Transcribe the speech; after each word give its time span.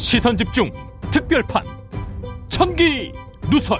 시선 0.00 0.34
집중 0.34 0.70
특별판 1.10 1.62
천기 2.48 3.12
누설 3.50 3.78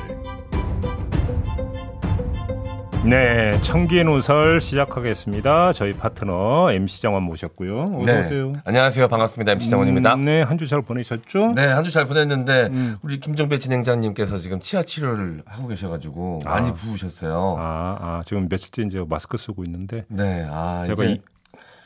네, 3.03 3.59
청기 3.63 4.05
노설 4.05 4.61
시작하겠습니다. 4.61 5.73
저희 5.73 5.95
파트너 5.95 6.71
MC 6.71 7.01
정원 7.01 7.23
모셨고요. 7.23 7.97
어서 8.03 8.13
네. 8.13 8.21
오세요. 8.21 8.53
안녕하세요. 8.67 9.09
반갑습니다. 9.09 9.53
MC 9.53 9.71
정원입니다. 9.71 10.15
음, 10.17 10.27
네, 10.27 10.43
한 10.43 10.59
주 10.59 10.67
잘 10.69 10.83
보내셨죠? 10.83 11.53
네, 11.57 11.65
한 11.65 11.83
주 11.83 11.91
잘 11.91 12.07
보냈는데 12.07 12.69
음. 12.71 12.99
우리 13.01 13.19
김종배 13.19 13.59
진행자님께서 13.59 14.37
지금 14.39 14.61
치아 14.61 14.83
치료를 14.83 15.43
하고 15.47 15.69
계셔가지고 15.69 16.41
많이 16.45 16.69
아. 16.69 16.73
부으셨어요. 16.75 17.57
아, 17.59 17.97
아, 17.99 18.23
지금 18.27 18.49
며칠째 18.51 18.83
이제 18.83 19.03
마스크 19.09 19.39
쓰고 19.39 19.65
있는데 19.65 20.05
네, 20.09 20.45
아 20.51 20.83
제가 20.87 21.03
이제 21.05 21.13
이, 21.15 21.21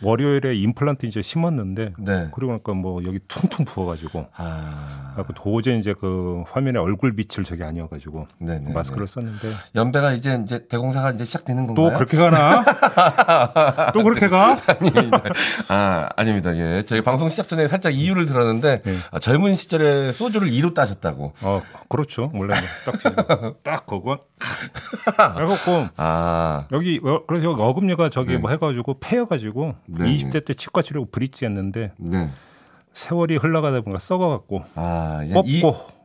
월요일에 0.03 0.55
임플란트 0.57 1.07
이제 1.07 1.23
심었는데 1.23 1.93
네, 1.99 2.29
그러고 2.33 2.53
나니까 2.53 2.75
뭐 2.75 3.03
여기 3.05 3.19
퉁퉁 3.29 3.65
부어가지고 3.65 4.27
아, 4.37 5.17
도저히 5.35 5.79
이제 5.79 5.95
그 5.99 6.43
화면에 6.49 6.79
얼굴 6.79 7.15
빛을 7.15 7.45
저게 7.45 7.65
아니어가지고 7.65 8.27
네, 8.39 8.59
네, 8.59 8.73
마스크를 8.73 9.07
썼는데 9.07 9.49
연배가 9.75 10.13
이제 10.13 10.39
이제 10.43 10.67
대공사가 10.69 11.13
이제 11.13 11.25
시작되는 11.25 11.67
또 11.69 11.75
건가요? 11.75 11.99
그렇게 11.99 12.17
가나? 12.17 12.65
또 13.93 14.03
그렇게 14.03 14.29
가? 14.29 14.59
아니, 14.67 14.91
아, 15.69 16.09
아닙니다. 16.17 16.57
예. 16.57 16.83
저희 16.85 17.01
방송 17.01 17.29
시작 17.29 17.49
전에 17.49 17.69
살짝 17.69 17.95
이유를 17.95 18.27
들었는데 18.27 18.83
네. 18.83 18.97
아, 19.11 19.19
젊은 19.19 19.55
시절에 19.55 20.13
소주를 20.13 20.49
2로 20.49 20.75
따셨다고. 20.75 21.33
어, 21.43 21.63
그렇죠. 21.89 22.31
원래 22.35 22.55
딱 22.85 22.99
지금 22.99 23.15
딱 23.63 23.87
그거. 23.87 24.19
그래갖고 25.35 25.89
아, 25.97 26.67
여기 26.73 27.01
어, 27.03 27.25
그래서 27.27 27.47
여기 27.47 27.63
어금니가 27.63 28.11
저기 28.11 28.33
네. 28.33 28.39
뭐 28.39 28.51
해가지고 28.51 28.99
패여가지고 29.01 29.75
네, 29.87 30.05
20대 30.17 30.45
때 30.45 30.55
치과 30.55 30.83
치료고 30.83 31.11
브릿지 31.11 31.45
했는데 31.45 31.93
네. 31.97 32.31
세월이 32.93 33.37
흘러가다 33.37 33.81
보니까 33.83 33.99
썩어갖고 33.99 34.65
아, 34.75 35.23
이제 35.25 35.35
뽑고 35.35 35.49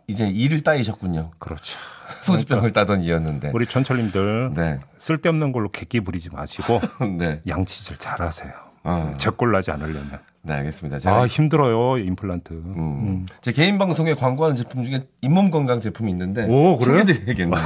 이, 0.07 0.11
이제 0.11 0.27
이를 0.27 0.61
따이셨군요. 0.63 1.31
그렇죠. 1.39 1.77
소주병을 2.23 2.71
따던 2.73 3.03
이였는데. 3.03 3.51
우리 3.53 3.65
전철님들 3.67 4.53
네. 4.55 4.79
쓸데없는 4.97 5.51
걸로 5.51 5.69
객기 5.69 5.99
부리지 6.01 6.31
마시고 6.31 6.81
네. 7.17 7.41
양치질 7.47 7.97
잘하세요. 7.97 8.68
어. 8.83 9.13
제꼴 9.17 9.51
나지 9.51 9.71
않으려면. 9.71 10.19
네, 10.41 10.53
알겠습니다. 10.53 10.99
제가 10.99 11.15
아 11.23 11.27
힘들어요 11.27 11.97
임플란트. 11.97 12.53
음. 12.53 13.25
제 13.41 13.51
개인 13.51 13.77
방송에 13.77 14.13
광고하는 14.13 14.55
제품 14.55 14.85
중에 14.85 15.05
잇몸 15.21 15.51
건강 15.51 15.81
제품이 15.81 16.09
있는데 16.11 16.45
오, 16.47 16.77
그래요? 16.77 17.03
챙겨드려야겠네요. 17.03 17.59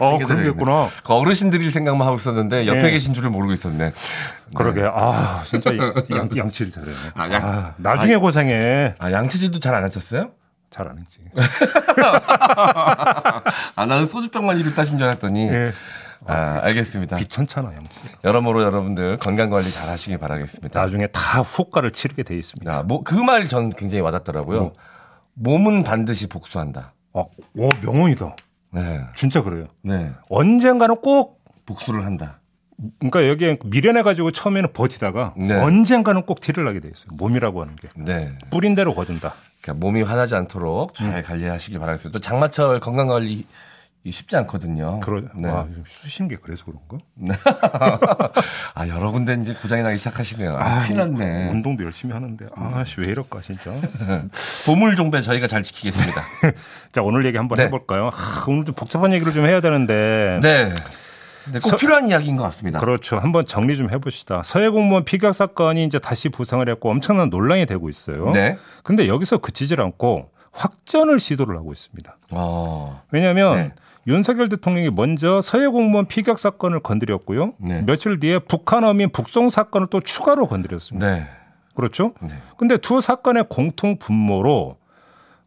어 0.00 0.10
챙겨드려야겠네. 0.18 0.26
그러겠구나. 0.26 0.88
그 1.04 1.12
어르신들일 1.14 1.72
생각만 1.72 2.06
하고 2.06 2.16
있었는데 2.16 2.66
옆에 2.68 2.80
네. 2.82 2.90
계신 2.92 3.12
줄을 3.12 3.28
모르고 3.30 3.52
있었네. 3.52 3.92
그러게 4.54 4.82
아 4.84 5.42
진짜 5.44 5.70
양, 6.14 6.28
양치를 6.36 6.70
잘해. 6.70 6.88
아, 7.14 7.22
아, 7.24 7.32
양- 7.32 7.74
나중에 7.78 8.16
고생해. 8.16 8.94
아 9.00 9.10
양치질도 9.12 9.58
잘 9.58 9.74
안 9.74 9.82
하셨어요? 9.82 10.30
잘 10.70 10.86
안 10.88 10.96
했지. 10.98 11.18
아 13.74 13.84
나는 13.86 14.06
소주병만 14.06 14.58
이를 14.60 14.74
따신 14.74 14.96
줄 14.98 15.06
알았더니. 15.08 15.48
예. 15.48 15.72
아 16.26 16.60
알겠습니다. 16.62 17.16
귀찮잖아 17.16 17.74
양치. 17.74 18.04
여러모로 18.24 18.62
여러분들 18.62 19.18
건강 19.18 19.50
관리 19.50 19.70
잘 19.70 19.88
하시길 19.88 20.18
바라겠습니다. 20.18 20.80
나중에 20.80 21.06
다 21.08 21.40
후과를 21.40 21.92
치르게 21.92 22.22
돼 22.22 22.36
있습니다. 22.36 22.72
아, 22.72 22.82
뭐, 22.82 23.02
그말전 23.02 23.70
굉장히 23.70 24.02
와닿더라고요. 24.02 24.60
뭐? 24.60 24.72
몸은 25.34 25.84
반드시 25.84 26.26
복수한다. 26.26 26.92
어, 27.12 27.26
오 27.56 27.68
명언이다. 27.82 28.36
네. 28.72 29.00
진짜 29.16 29.42
그래요. 29.42 29.66
네. 29.82 30.12
언젠가는 30.28 30.96
꼭 30.96 31.42
복수를 31.66 32.04
한다. 32.04 32.40
그러니까 32.98 33.28
여기에 33.28 33.58
미련해 33.64 34.02
가지고 34.02 34.30
처음에는 34.30 34.72
버티다가 34.72 35.34
네. 35.36 35.54
언젠가는 35.54 36.22
꼭 36.22 36.40
티를 36.40 36.64
나게 36.64 36.80
돼 36.80 36.88
있어요. 36.88 37.08
몸이라고 37.16 37.60
하는 37.62 37.76
게 37.76 37.88
네. 37.96 38.36
뿌린 38.50 38.74
대로 38.74 38.94
거둔다. 38.94 39.34
그러니까 39.62 39.84
몸이 39.84 40.02
화나지 40.02 40.34
않도록 40.34 40.94
잘 40.94 41.08
음. 41.16 41.22
관리하시길 41.22 41.78
바라겠습니다. 41.78 42.16
또 42.16 42.20
장마철 42.20 42.80
건강 42.80 43.08
관리 43.08 43.46
쉽지 44.10 44.36
않거든요. 44.36 45.00
그러 45.00 45.22
네. 45.34 45.48
아, 45.48 45.64
좀 45.64 45.84
쑤신 45.86 46.28
게 46.28 46.36
그래서 46.36 46.64
그런가? 46.64 46.98
아, 48.74 48.88
여러 48.88 49.10
군데 49.10 49.34
이제 49.40 49.54
고장이 49.54 49.82
나기 49.82 49.98
시작하시네요. 49.98 50.56
아, 50.56 50.82
큰일 50.86 50.98
났네. 50.98 51.50
운동도 51.50 51.84
열심히 51.84 52.12
하는데 52.14 52.46
아씨 52.54 53.00
왜 53.00 53.08
이럴까 53.08 53.40
진짜. 53.40 53.72
보물 54.66 54.96
종배 54.96 55.20
저희가 55.20 55.46
잘 55.46 55.62
지키겠습니다. 55.62 56.22
자 56.92 57.02
오늘 57.02 57.24
얘기 57.24 57.36
한번 57.36 57.56
네. 57.56 57.64
해볼까요? 57.64 58.10
아, 58.12 58.44
오늘 58.48 58.64
좀 58.64 58.74
복잡한 58.74 59.12
얘기를 59.12 59.32
좀 59.32 59.46
해야 59.46 59.60
되는데. 59.60 60.40
네. 60.42 60.72
네, 61.50 61.60
꼭 61.60 61.70
서- 61.70 61.76
필요한 61.76 62.06
이야기인 62.08 62.36
것 62.36 62.42
같습니다. 62.44 62.78
그렇죠. 62.78 63.18
한번 63.18 63.46
정리 63.46 63.76
좀 63.76 63.90
해봅시다. 63.90 64.42
서해 64.44 64.68
공무원 64.68 65.04
피격 65.04 65.34
사건이 65.34 65.82
이제 65.84 65.98
다시 65.98 66.28
부상을 66.28 66.68
했고 66.68 66.90
엄청난 66.90 67.30
논란이 67.30 67.64
되고 67.64 67.88
있어요. 67.88 68.30
네. 68.32 68.58
근데 68.82 69.08
여기서 69.08 69.38
그치질 69.38 69.80
않고 69.80 70.30
확전을 70.52 71.18
시도를 71.20 71.56
하고 71.56 71.72
있습니다. 71.72 72.16
어, 72.32 73.02
왜냐하면 73.10 73.56
네. 73.56 73.72
윤석열 74.08 74.48
대통령이 74.48 74.90
먼저 74.90 75.42
서해 75.42 75.66
공무원 75.66 76.06
피격 76.06 76.38
사건을 76.38 76.80
건드렸고요. 76.80 77.52
네. 77.58 77.82
며칠 77.82 78.18
뒤에 78.18 78.38
북한 78.38 78.82
어민 78.84 79.10
북송 79.10 79.50
사건을 79.50 79.88
또 79.90 80.00
추가로 80.00 80.48
건드렸습니다. 80.48 81.14
네. 81.14 81.22
그렇죠? 81.74 82.14
네. 82.20 82.30
근데 82.56 82.78
두 82.78 83.00
사건의 83.00 83.44
공통 83.48 83.98
분모로 83.98 84.78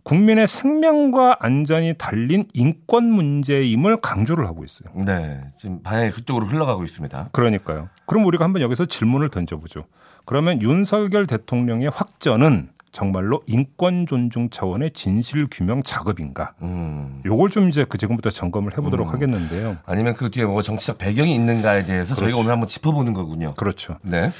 국민의 0.03 0.47
생명과 0.47 1.37
안전이 1.39 1.95
달린 1.97 2.45
인권 2.53 3.05
문제임을 3.05 4.01
강조를 4.01 4.45
하고 4.45 4.63
있어요. 4.63 4.89
네. 4.95 5.43
지금 5.57 5.81
방향이 5.81 6.11
그쪽으로 6.11 6.45
흘러가고 6.45 6.83
있습니다. 6.83 7.29
그러니까요. 7.31 7.89
그럼 8.05 8.25
우리가 8.25 8.45
한번 8.45 8.61
여기서 8.61 8.85
질문을 8.85 9.29
던져보죠. 9.29 9.85
그러면 10.25 10.61
윤석열 10.61 11.27
대통령의 11.27 11.89
확전은 11.89 12.69
정말로 12.91 13.41
인권 13.47 14.05
존중 14.05 14.49
차원의 14.49 14.91
진실 14.93 15.47
규명 15.49 15.81
작업인가? 15.83 16.53
음. 16.61 17.21
요걸 17.25 17.49
좀 17.49 17.69
이제 17.69 17.85
그 17.87 17.97
지금부터 17.97 18.29
점검을 18.29 18.73
해보도록 18.77 19.07
음. 19.07 19.13
하겠는데요. 19.13 19.77
아니면 19.85 20.13
그 20.13 20.29
뒤에 20.29 20.45
뭐 20.45 20.61
정치적 20.61 20.97
배경이 20.97 21.33
있는가에 21.33 21.85
대해서 21.85 22.15
저희가 22.15 22.25
그렇죠. 22.33 22.39
오늘 22.39 22.51
한번 22.51 22.67
짚어보는 22.67 23.13
거군요. 23.13 23.53
그렇죠. 23.55 23.97
네. 24.01 24.31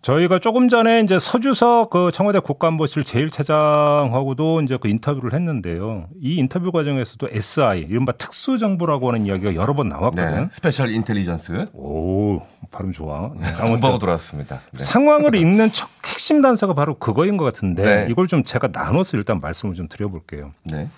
저희가 0.00 0.38
조금 0.38 0.68
전에 0.68 1.00
이제 1.00 1.18
서주석 1.18 1.90
그 1.90 2.10
청와대 2.12 2.38
국가안보실 2.38 3.02
제1차장하고도 3.02 4.62
이제 4.62 4.78
그 4.80 4.88
인터뷰를 4.88 5.32
했는데요. 5.32 6.06
이 6.20 6.36
인터뷰 6.36 6.70
과정에서도 6.70 7.28
SI, 7.30 7.80
이른바 7.80 8.12
특수정보라고 8.12 9.08
하는 9.08 9.26
이야기가 9.26 9.54
여러 9.54 9.74
번 9.74 9.88
나왔거든요. 9.88 10.40
네. 10.42 10.48
Special 10.52 10.90
intelligence. 10.90 11.70
오, 11.72 12.40
발음 12.70 12.92
좋아. 12.92 13.32
네, 13.36 13.46
공부하고 13.60 13.98
돌아왔습니다. 13.98 14.60
네. 14.72 14.84
상황을 14.84 15.34
읽는 15.34 15.72
첫 15.72 15.88
핵심 16.06 16.42
단서가 16.42 16.74
바로 16.74 16.94
그거인 16.94 17.36
것 17.36 17.44
같은데 17.44 17.82
네. 17.82 18.06
이걸 18.08 18.28
좀 18.28 18.44
제가 18.44 18.68
나눠서 18.72 19.16
일단 19.16 19.40
말씀을 19.40 19.74
좀 19.74 19.88
드려볼게요. 19.88 20.52
네. 20.64 20.88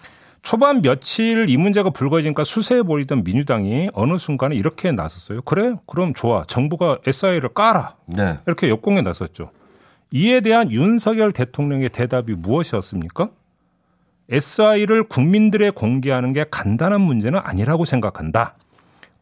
초반 0.42 0.82
며칠 0.82 1.48
이 1.48 1.56
문제가 1.56 1.90
불거지니까 1.90 2.44
수세에 2.44 2.82
몰리던 2.82 3.24
민주당이 3.24 3.90
어느 3.92 4.16
순간에 4.16 4.56
이렇게 4.56 4.90
나섰어요. 4.92 5.42
그래? 5.42 5.74
그럼 5.86 6.14
좋아. 6.14 6.44
정부가 6.46 6.98
SI를 7.06 7.50
까라. 7.50 7.96
네. 8.06 8.38
이렇게 8.46 8.68
역공에 8.68 9.02
나섰죠. 9.02 9.50
이에 10.12 10.40
대한 10.40 10.72
윤석열 10.72 11.32
대통령의 11.32 11.90
대답이 11.90 12.34
무엇이었습니까? 12.34 13.30
SI를 14.30 15.04
국민들에 15.04 15.70
공개하는 15.70 16.32
게 16.32 16.44
간단한 16.50 17.00
문제는 17.00 17.40
아니라고 17.42 17.84
생각한다. 17.84 18.56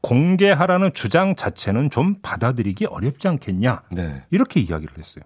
공개하라는 0.00 0.92
주장 0.94 1.34
자체는 1.34 1.90
좀 1.90 2.16
받아들이기 2.22 2.86
어렵지 2.86 3.26
않겠냐. 3.26 3.82
네. 3.90 4.22
이렇게 4.30 4.60
이야기를 4.60 4.96
했어요. 4.98 5.24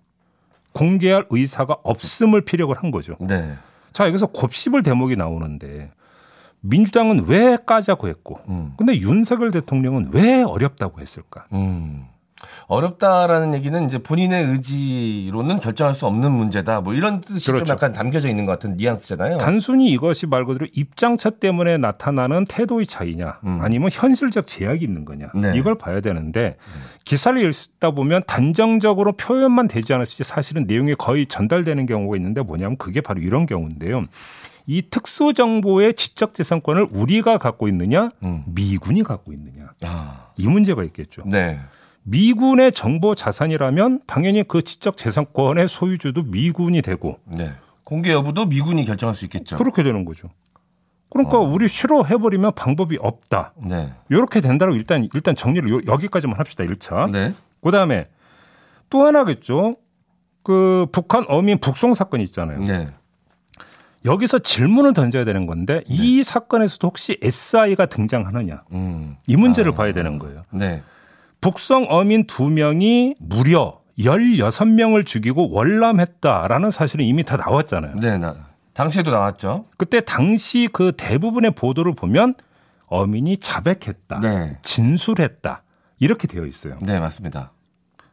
공개할 0.73 1.27
의사가 1.29 1.77
없음을 1.83 2.41
피력을 2.41 2.75
한 2.77 2.91
거죠. 2.91 3.17
네. 3.21 3.55
자, 3.93 4.07
여기서 4.07 4.27
곱씹을 4.27 4.83
대목이 4.83 5.17
나오는데 5.17 5.91
민주당은 6.61 7.27
왜 7.27 7.59
까자고 7.65 8.09
했고 8.09 8.39
음. 8.49 8.73
근데 8.77 8.97
윤석열 8.97 9.51
대통령은 9.51 10.11
왜 10.13 10.43
어렵다고 10.43 11.01
했을까? 11.01 11.47
음. 11.53 12.07
어렵다라는 12.67 13.55
얘기는 13.55 13.85
이제 13.87 13.99
본인의 13.99 14.44
의지로는 14.47 15.61
결정할 15.61 15.94
수 15.94 16.06
없는 16.06 16.31
문제다. 16.31 16.81
뭐 16.81 16.94
이런 16.94 17.21
뜻이 17.21 17.47
그렇죠. 17.47 17.65
좀 17.65 17.73
약간 17.73 17.93
담겨져 17.93 18.29
있는 18.29 18.44
것 18.44 18.53
같은 18.53 18.77
뉘앙스잖아요. 18.77 19.39
단순히 19.39 19.91
이것이 19.91 20.27
말 20.27 20.44
그대로 20.44 20.67
입장차 20.73 21.31
때문에 21.31 21.79
나타나는 21.79 22.44
태도의 22.49 22.87
차이냐 22.87 23.41
음. 23.44 23.59
아니면 23.62 23.91
현실적 23.93 24.47
제약이 24.47 24.85
있는 24.85 25.05
거냐 25.05 25.31
네. 25.35 25.53
이걸 25.56 25.77
봐야 25.77 26.00
되는데 26.00 26.56
기사를 27.05 27.41
읽다 27.43 27.91
보면 27.93 28.23
단정적으로 28.27 29.12
표현만 29.12 29.69
되지 29.69 29.93
않았을지 29.93 30.25
사실은 30.25 30.65
내용이 30.67 30.95
거의 30.95 31.27
전달되는 31.27 31.87
경우가 31.87 32.17
있는데 32.17 32.43
뭐냐면 32.43 32.77
그게 32.77 33.00
바로 33.00 33.21
이런 33.21 33.47
경우인데요. 33.47 34.05
이 34.67 34.83
특수 34.91 35.35
정보의 35.35 35.95
지적 35.95 36.35
재산권을 36.35 36.87
우리가 36.93 37.38
갖고 37.38 37.69
있느냐 37.69 38.11
음. 38.25 38.45
미군이 38.47 39.03
갖고 39.03 39.33
있느냐 39.33 39.73
아. 39.83 40.29
이 40.37 40.47
문제가 40.47 40.85
있겠죠. 40.85 41.23
네. 41.27 41.59
미군의 42.04 42.72
정보 42.72 43.14
자산이라면 43.14 44.00
당연히 44.06 44.43
그 44.43 44.62
지적 44.62 44.96
재산권의 44.96 45.69
소유주도 45.69 46.22
미군이 46.22 46.82
되고 46.82 47.19
네. 47.25 47.52
공개 47.84 48.12
여부도 48.12 48.46
미군이 48.46 48.84
결정할 48.84 49.14
수 49.14 49.25
있겠죠. 49.25 49.56
그렇게 49.56 49.82
되는 49.82 50.04
거죠. 50.04 50.28
그러니까 51.10 51.38
어. 51.38 51.43
우리 51.43 51.69
싫어해 51.69 52.16
버리면 52.16 52.54
방법이 52.54 52.99
없다. 53.00 53.52
네. 53.56 53.93
이렇게 54.08 54.40
된다고 54.40 54.75
일단 54.75 55.08
일단 55.14 55.37
정리를 55.37 55.69
요- 55.70 55.81
여기까지만 55.87 56.38
합시다. 56.38 56.64
1차. 56.64 57.10
네. 57.10 57.34
그다음에 57.62 58.08
또 58.90 59.04
하나겠죠. 59.06 59.76
그 60.43 60.87
북한 60.90 61.25
어민 61.28 61.58
북송 61.58 61.94
사건 61.94 62.20
있잖아요. 62.22 62.60
네. 62.64 62.88
여기서 64.04 64.40
질문을 64.40 64.94
던져야 64.94 65.25
되는 65.25 65.46
건데 65.46 65.82
이 65.87 66.25
사건에서도 66.25 66.84
혹시 66.88 67.19
SI가 67.22 67.87
등장하느냐 67.87 68.64
음. 68.72 69.16
이 69.28 69.37
문제를 69.37 69.72
아. 69.72 69.75
봐야 69.76 69.93
되는 69.93 70.19
거예요. 70.19 70.43
네. 70.50 70.82
북성 71.43 71.87
어민 71.91 72.27
두 72.27 72.49
명이 72.49 73.17
무려 73.19 73.81
16명을 73.99 75.05
죽이고 75.05 75.50
월남했다라는 75.50 76.71
사실은 76.71 77.05
이미 77.05 77.25
다 77.25 77.37
나왔잖아요. 77.37 77.97
네. 77.97 78.17
나, 78.17 78.37
당시에도 78.73 79.11
나왔죠. 79.11 79.65
그때 79.77 80.00
당시 80.00 80.69
그 80.73 80.93
대부분의 80.97 81.50
보도를 81.50 81.94
보면 81.94 82.35
어민이 82.87 83.39
자백했다, 83.39 84.21
네. 84.21 84.59
진술했다 84.62 85.62
이렇게 85.99 86.29
되어 86.29 86.47
있어요. 86.47 86.79
네, 86.81 87.00
맞습니다. 87.00 87.53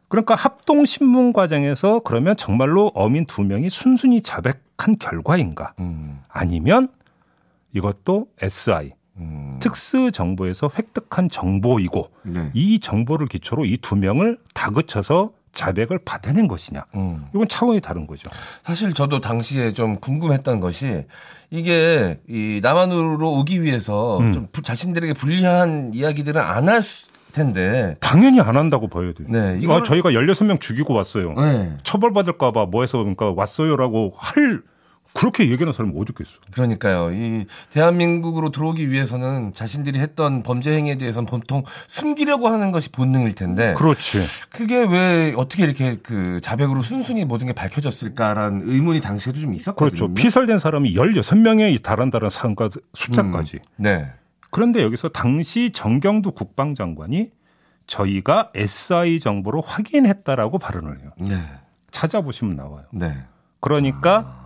그러니까 0.08 0.34
합동 0.34 0.84
신문 0.84 1.32
과정에서 1.32 2.00
그러면 2.00 2.36
정말로 2.36 2.90
어민 2.94 3.26
두 3.26 3.44
명이 3.44 3.70
순순히 3.70 4.22
자백한 4.22 4.98
결과인가? 4.98 5.74
음. 5.78 6.20
아니면 6.28 6.88
이것도 7.74 8.26
SI 8.42 8.92
음. 9.20 9.58
특수 9.60 10.10
정보에서 10.12 10.70
획득한 10.76 11.28
정보이고 11.30 12.10
네. 12.24 12.50
이 12.54 12.80
정보를 12.80 13.26
기초로 13.28 13.64
이 13.66 13.76
두 13.76 13.96
명을 13.96 14.38
다그쳐서 14.54 15.30
자백을 15.52 15.98
받아낸 16.04 16.46
것이냐? 16.46 16.84
음. 16.94 17.26
이건 17.34 17.48
차원이 17.48 17.80
다른 17.80 18.06
거죠. 18.06 18.30
사실 18.64 18.92
저도 18.92 19.20
당시에 19.20 19.72
좀 19.72 19.98
궁금했던 19.98 20.60
것이 20.60 21.04
이게 21.50 22.20
이 22.28 22.60
남한으로 22.62 23.32
오기 23.38 23.62
위해서 23.62 24.18
음. 24.20 24.32
좀 24.32 24.48
부- 24.52 24.62
자신들에게 24.62 25.14
불리한 25.14 25.90
이야기들은 25.94 26.40
안 26.40 26.68
할 26.68 26.82
텐데. 27.32 27.96
당연히 28.00 28.40
안 28.40 28.56
한다고 28.56 28.88
봐야 28.88 29.12
돼요. 29.12 29.26
네, 29.28 29.56
이거 29.60 29.78
이거를- 29.80 29.84
저희가 29.84 30.10
16명 30.10 30.60
죽이고 30.60 30.94
왔어요. 30.94 31.32
네. 31.34 31.76
처벌받을까봐 31.84 32.66
뭐 32.66 32.82
해서 32.82 32.98
그러니까 32.98 33.30
왔어요라고 33.30 34.12
할 34.16 34.62
그렇게 35.14 35.44
얘기하는 35.44 35.72
사람이 35.72 35.94
어디 35.98 36.12
있겠어. 36.12 36.30
그러니까요. 36.52 37.12
이 37.12 37.46
대한민국으로 37.72 38.50
들어오기 38.50 38.90
위해서는 38.90 39.52
자신들이 39.52 39.98
했던 39.98 40.42
범죄 40.42 40.72
행위에 40.72 40.96
대해서는 40.96 41.26
보통 41.26 41.64
숨기려고 41.88 42.48
하는 42.48 42.70
것이 42.70 42.90
본능일 42.90 43.34
텐데 43.34 43.74
그렇지. 43.74 44.24
그게 44.50 44.76
왜 44.76 45.34
어떻게 45.36 45.64
이렇게 45.64 45.96
그 45.96 46.40
자백으로 46.42 46.82
순순히 46.82 47.24
모든 47.24 47.48
게 47.48 47.52
밝혀졌을까라는 47.52 48.62
의문이 48.68 49.00
당시에도 49.00 49.40
좀 49.40 49.54
있었거든요. 49.54 49.90
그렇죠. 49.90 50.14
피살된 50.14 50.58
사람이 50.58 50.94
16명에 50.94 51.82
달한다는 51.82 52.30
사람과 52.30 52.70
숫자까지. 52.94 53.58
네. 53.76 54.12
그런데 54.50 54.82
여기서 54.82 55.08
당시 55.08 55.70
정경두 55.72 56.32
국방장관이 56.32 57.30
저희가 57.86 58.50
SI 58.54 59.20
정보로 59.20 59.60
확인했다라고 59.60 60.58
발언을 60.58 61.00
해요. 61.00 61.10
네. 61.18 61.42
찾아보시면 61.90 62.56
나와요. 62.56 62.84
네. 62.92 63.12
그러니까 63.60 64.39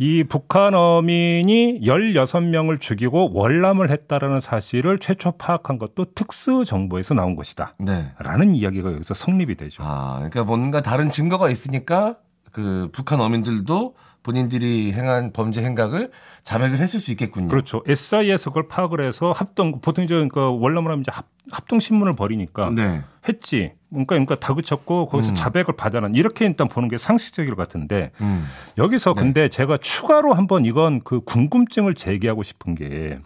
이 0.00 0.22
북한 0.22 0.74
어민이 0.74 1.80
16명을 1.82 2.80
죽이고 2.80 3.30
월남을 3.34 3.90
했다라는 3.90 4.38
사실을 4.38 5.00
최초 5.00 5.32
파악한 5.32 5.78
것도 5.78 6.12
특수 6.14 6.64
정보에서 6.64 7.14
나온 7.14 7.34
것이다. 7.34 7.74
네. 7.80 8.12
라는 8.20 8.54
이야기가 8.54 8.92
여기서 8.92 9.14
성립이 9.14 9.56
되죠. 9.56 9.82
아, 9.84 10.14
그러니까 10.18 10.44
뭔가 10.44 10.82
다른 10.82 11.10
증거가 11.10 11.50
있으니까 11.50 12.16
그 12.52 12.88
북한 12.92 13.20
어민들도 13.20 13.96
본인들이 14.22 14.92
행한 14.92 15.32
범죄 15.32 15.62
행각을 15.62 16.10
자백을 16.42 16.78
했을 16.78 17.00
수 17.00 17.10
있겠군요. 17.12 17.48
그렇죠. 17.48 17.82
SI에서 17.86 18.50
그걸 18.50 18.68
파악을 18.68 19.00
해서 19.00 19.32
합동 19.32 19.80
보통 19.80 20.04
이제 20.04 20.14
그러니까 20.14 20.50
월남을 20.50 20.90
하면 20.90 21.00
이제 21.00 21.10
합, 21.12 21.26
합동 21.50 21.78
신문을 21.78 22.16
벌이니까 22.16 22.70
네. 22.74 23.02
했지. 23.28 23.72
그러니까 23.90 24.14
그러니까 24.14 24.34
다그쳤고 24.36 25.06
거기서 25.06 25.30
음. 25.30 25.34
자백을 25.34 25.76
받아낸 25.76 26.14
이렇게 26.14 26.44
일단 26.46 26.68
보는 26.68 26.88
게 26.88 26.98
상식적일 26.98 27.54
것 27.54 27.56
같은데 27.56 28.10
음. 28.20 28.46
여기서 28.76 29.14
네. 29.14 29.22
근데 29.22 29.48
제가 29.48 29.78
추가로 29.78 30.34
한번 30.34 30.64
이건 30.64 31.00
그 31.04 31.20
궁금증을 31.20 31.94
제기하고 31.94 32.42
싶은 32.42 32.74
게 32.74 33.18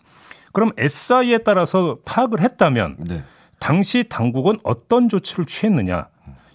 그럼 0.52 0.70
SI에 0.76 1.38
따라서 1.38 1.98
파악을 2.04 2.40
했다면 2.40 2.96
네. 3.08 3.24
당시 3.58 4.04
당국은 4.08 4.58
어떤 4.62 5.08
조치를 5.08 5.46
취했느냐 5.46 6.08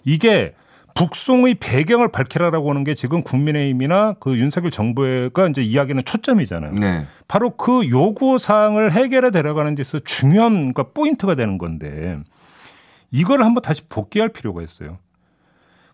이게 0.04 0.54
북송의 0.98 1.54
배경을 1.54 2.08
밝히라라고 2.08 2.70
하는 2.70 2.82
게 2.82 2.94
지금 2.94 3.22
국민의힘이나 3.22 4.14
그 4.18 4.36
윤석열 4.36 4.72
정부가 4.72 5.46
이제 5.46 5.62
이야기는 5.62 6.04
초점이잖아요. 6.04 6.72
네. 6.74 7.06
바로 7.28 7.50
그 7.50 7.88
요구 7.88 8.36
사항을 8.36 8.90
해결해 8.90 9.30
데려가는 9.30 9.76
데서 9.76 10.00
중요한 10.00 10.72
그러니까 10.72 10.84
포인트가 10.94 11.36
되는 11.36 11.56
건데 11.56 12.18
이걸 13.12 13.44
한번 13.44 13.62
다시 13.62 13.82
복귀할 13.88 14.28
필요가 14.30 14.60
있어요. 14.60 14.98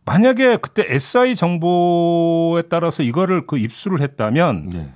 만약에 0.06 0.56
그때 0.56 0.86
SI 0.88 1.34
정보에 1.34 2.62
따라서 2.70 3.02
이거를 3.02 3.46
그 3.46 3.58
입수를 3.58 4.00
했다면 4.00 4.70
네. 4.70 4.88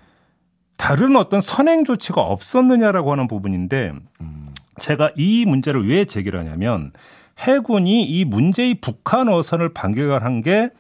다른 0.79 1.17
어떤 1.17 1.43
선행 1.43 1.85
조치가 1.85 2.23
없었느냐라고 2.23 3.13
하는 3.13 3.29
부분인데 3.29 3.93
음. 4.23 4.53
제가 4.81 5.11
이 5.17 5.45
문제를 5.45 5.87
왜 5.89 6.07
제기를 6.07 6.39
하냐면 6.41 6.93
해군이 7.39 8.05
이 8.05 8.25
문제의 8.25 8.75
북한 8.81 9.29
어선을 9.29 9.73
반격한 9.73 10.43
게 10.43 10.71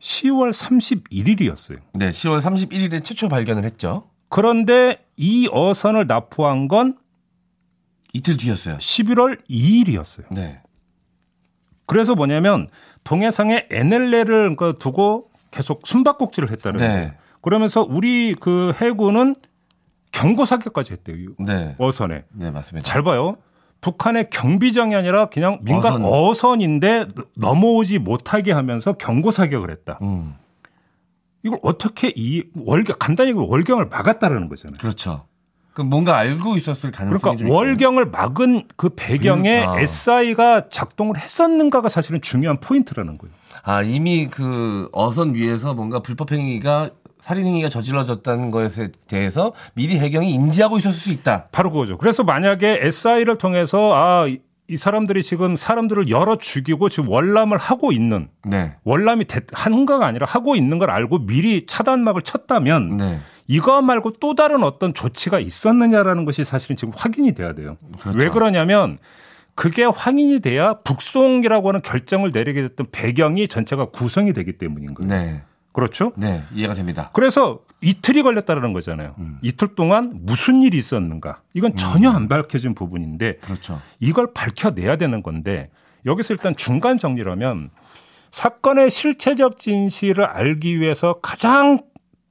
10월 0.00 0.52
31일이었어요. 0.52 1.78
네. 1.94 2.10
10월 2.10 2.40
31일에 2.40 3.02
최초 3.02 3.28
발견을 3.28 3.64
했죠. 3.64 4.10
그런데 4.28 5.04
이 5.16 5.48
어선을 5.50 6.06
납포한 6.06 6.68
건 6.68 6.96
이틀 8.12 8.36
뒤였어요. 8.36 8.76
11월 8.76 9.40
2일이었어요. 9.48 10.26
네. 10.30 10.60
그래서 11.86 12.14
뭐냐면 12.14 12.68
동해상에 13.02 13.66
NLL을 13.70 14.56
두고 14.78 15.30
계속 15.50 15.86
숨바꼭질을 15.86 16.50
했다는 16.50 16.78
네. 16.78 16.88
거예요. 16.88 17.10
그러면서 17.40 17.82
우리 17.82 18.34
그 18.34 18.72
해군은 18.80 19.34
경고 20.12 20.44
사격까지 20.44 20.92
했대요. 20.92 21.16
이 21.16 21.28
네. 21.40 21.74
어선에. 21.78 22.24
네, 22.32 22.50
맞습니다. 22.50 22.88
잘 22.88 23.02
봐요. 23.02 23.36
북한의 23.84 24.30
경비장이 24.30 24.94
아니라 24.94 25.26
그냥 25.26 25.58
민간 25.60 26.02
어선. 26.02 26.62
인데 26.62 27.06
넘어오지 27.36 27.98
못하게 27.98 28.52
하면서 28.52 28.94
경고 28.94 29.30
사격을 29.30 29.70
했다. 29.70 29.98
음. 30.00 30.36
이걸 31.42 31.58
어떻게 31.62 32.10
이 32.16 32.44
월경 32.56 32.96
간단히 32.98 33.32
월경을 33.32 33.88
막았다라는 33.90 34.48
거잖아요. 34.48 34.78
그렇죠. 34.78 35.26
그 35.74 35.82
뭔가 35.82 36.16
알고 36.16 36.56
있었을 36.56 36.92
가능성이 36.92 37.36
그러니까. 37.36 37.54
월경을 37.54 38.06
막은 38.06 38.68
그 38.76 38.90
배경에 38.96 39.66
그, 39.66 39.70
아. 39.72 39.80
SI가 39.80 40.70
작동을 40.70 41.18
했었는가가 41.18 41.90
사실은 41.90 42.22
중요한 42.22 42.60
포인트라는 42.60 43.18
거예요. 43.18 43.34
아, 43.64 43.82
이미 43.82 44.28
그 44.30 44.88
어선 44.92 45.34
위에서 45.34 45.74
뭔가 45.74 45.98
불법 45.98 46.32
행위가 46.32 46.90
살인 47.24 47.46
행위가 47.46 47.70
저질러졌다는 47.70 48.50
것에 48.50 48.90
대해서 49.08 49.54
미리 49.72 49.98
해경이 49.98 50.30
인지하고 50.30 50.76
있었을 50.76 50.98
수 50.98 51.10
있다. 51.10 51.48
바로 51.52 51.70
그거죠. 51.70 51.96
그래서 51.96 52.22
만약에 52.22 52.80
SI를 52.82 53.38
통해서 53.38 53.94
아, 53.94 54.26
이- 54.28 54.42
이 54.68 54.76
사람들이 54.76 55.22
지금 55.22 55.56
사람들을 55.56 56.10
여럿 56.10 56.36
죽이고 56.36 56.90
지금 56.90 57.08
월남을 57.08 57.56
하고 57.56 57.92
있는 57.92 58.28
네. 58.44 58.74
월남이 58.84 59.24
대- 59.24 59.40
한가가 59.54 60.04
아니라 60.04 60.26
하고 60.28 60.54
있는 60.54 60.78
걸 60.78 60.90
알고 60.90 61.20
미리 61.24 61.64
차단막을 61.66 62.20
쳤다면 62.20 62.98
네. 62.98 63.20
이거 63.46 63.80
말고 63.80 64.12
또 64.20 64.34
다른 64.34 64.62
어떤 64.62 64.92
조치가 64.92 65.40
있었느냐라는 65.40 66.26
것이 66.26 66.44
사실은 66.44 66.76
지금 66.76 66.92
확인이 66.94 67.32
돼야 67.34 67.54
돼요. 67.54 67.78
그렇죠. 68.00 68.18
왜 68.18 68.28
그러냐면 68.28 68.98
그게 69.54 69.84
확인이 69.84 70.40
돼야 70.40 70.74
북송이라고 70.74 71.68
하는 71.68 71.80
결정을 71.80 72.32
내리게 72.34 72.60
됐던 72.60 72.88
배경이 72.92 73.48
전체가 73.48 73.86
구성이 73.86 74.34
되기 74.34 74.58
때문인 74.58 74.92
거예요. 74.92 75.08
네. 75.08 75.42
그렇죠? 75.74 76.12
네. 76.16 76.44
이해가 76.54 76.74
됩니다. 76.74 77.10
그래서 77.12 77.58
이틀이 77.82 78.22
걸렸다는 78.22 78.72
거잖아요. 78.72 79.16
음. 79.18 79.38
이틀 79.42 79.74
동안 79.74 80.12
무슨 80.22 80.62
일이 80.62 80.78
있었는가? 80.78 81.42
이건 81.52 81.76
전혀 81.76 82.10
안 82.10 82.28
밝혀진 82.28 82.74
부분인데 82.76 83.38
그렇죠. 83.38 83.80
이걸 83.98 84.32
밝혀내야 84.32 84.96
되는 84.96 85.20
건데 85.20 85.70
여기서 86.06 86.32
일단 86.32 86.54
중간 86.54 86.96
정리라면 86.96 87.70
사건의 88.30 88.88
실체적 88.88 89.58
진실을 89.58 90.24
알기 90.24 90.80
위해서 90.80 91.18
가장 91.20 91.80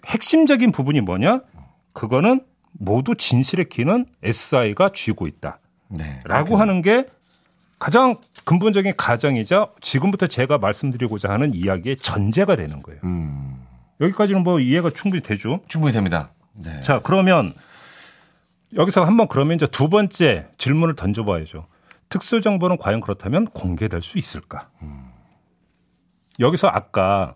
핵심적인 0.06 0.72
부분이 0.72 1.02
뭐냐? 1.02 1.42
그거는 1.92 2.42
모두 2.72 3.14
진실의 3.16 3.68
키는 3.68 4.06
SI가 4.24 4.90
쥐고 4.90 5.28
있다. 5.28 5.60
네. 5.90 6.22
라고 6.24 6.56
하는 6.56 6.82
게 6.82 7.08
가장 7.84 8.16
근본적인 8.46 8.94
가정이자 8.96 9.68
지금부터 9.82 10.28
제가 10.28 10.58
말씀드리고자 10.58 11.30
하는 11.30 11.54
이야기의 11.54 11.98
전제가 11.98 12.56
되는 12.56 12.82
거예요. 12.82 13.02
음. 13.04 13.62
여기까지는 14.00 14.42
뭐 14.42 14.62
이해가 14.62 14.92
충분히 14.92 15.22
되죠. 15.22 15.60
충분히 15.68 15.92
됩니다. 15.92 16.30
네. 16.54 16.80
자, 16.80 17.02
그러면 17.04 17.54
여기서 18.74 19.04
한번 19.04 19.28
그러면 19.28 19.56
이제 19.56 19.68
두 19.68 19.90
번째 19.90 20.48
질문을 20.58 20.96
던져봐야죠. 20.96 21.68
특수정보는 22.08 22.78
과연 22.78 23.02
그렇다면 23.02 23.48
공개될 23.48 24.02
수 24.02 24.18
있을까? 24.18 24.70
여기서 26.40 26.70
아까 26.70 27.36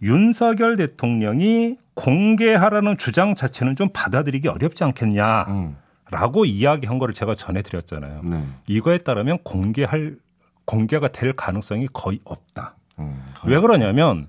윤석열 0.00 0.76
대통령이 0.76 1.76
공개하라는 1.94 2.98
주장 2.98 3.34
자체는 3.34 3.74
좀 3.74 3.88
받아들이기 3.92 4.46
어렵지 4.46 4.84
않겠냐 4.84 5.74
라고 6.10 6.42
음. 6.42 6.46
이야기한 6.46 6.98
거를 6.98 7.14
제가 7.14 7.34
전해드렸잖아요. 7.34 8.22
네. 8.24 8.44
이거에 8.66 8.98
따르면 8.98 9.38
공개할 9.44 10.16
공개가 10.64 11.08
될 11.08 11.32
가능성이 11.32 11.86
거의 11.92 12.20
없다. 12.24 12.74
음. 12.98 13.22
거의- 13.36 13.54
왜 13.54 13.60
그러냐면 13.60 14.28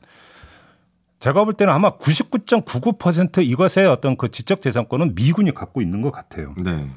제가 1.19 1.43
볼 1.43 1.53
때는 1.53 1.73
아마 1.73 1.97
99.99% 1.97 3.43
이것의 3.45 3.87
어떤 3.87 4.15
그 4.15 4.29
지적 4.31 4.61
재산권은 4.61 5.15
미군이 5.15 5.53
갖고 5.53 5.81
있는 5.81 6.01
것 6.01 6.11
같아요. 6.11 6.53
네. 6.57 6.87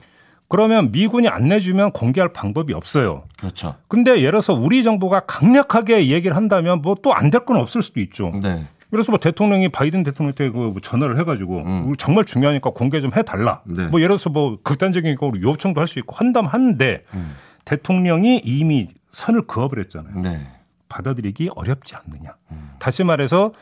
그러면 0.48 0.92
미군이 0.92 1.28
안 1.28 1.48
내주면 1.48 1.92
공개할 1.92 2.32
방법이 2.32 2.74
없어요. 2.74 3.24
그렇죠. 3.38 3.74
근데 3.88 4.12
예를 4.18 4.32
들어서 4.32 4.52
우리 4.52 4.82
정부가 4.82 5.20
강력하게 5.20 6.08
얘기를 6.10 6.36
한다면 6.36 6.82
뭐 6.82 6.94
또 6.94 7.12
안 7.14 7.30
될 7.30 7.44
건 7.46 7.56
없을 7.56 7.82
수도 7.82 8.00
있죠. 8.00 8.32
네. 8.42 8.66
그래서 8.92 9.10
뭐 9.10 9.18
대통령이 9.18 9.70
바이든 9.70 10.02
대통령한테 10.02 10.50
그 10.50 10.74
전화를 10.82 11.18
해가지고 11.18 11.58
음. 11.60 11.94
정말 11.96 12.26
중요하니까 12.26 12.70
공개 12.70 13.00
좀 13.00 13.10
해달라. 13.16 13.62
네. 13.64 13.86
뭐 13.88 14.00
예를 14.00 14.10
들어서 14.10 14.28
뭐 14.30 14.58
극단적인 14.62 15.16
경우로 15.16 15.40
요청도 15.40 15.80
할 15.80 15.88
수 15.88 15.98
있고 15.98 16.14
한담 16.14 16.44
하는데 16.44 17.02
음. 17.14 17.34
대통령이 17.64 18.42
이미 18.44 18.88
선을 19.10 19.46
그어버 19.46 19.76
렸잖아요. 19.76 20.20
네. 20.20 20.46
받아들이기 20.90 21.50
어렵지 21.54 21.94
않느냐. 21.96 22.34
다시 22.78 23.02
말해서 23.02 23.52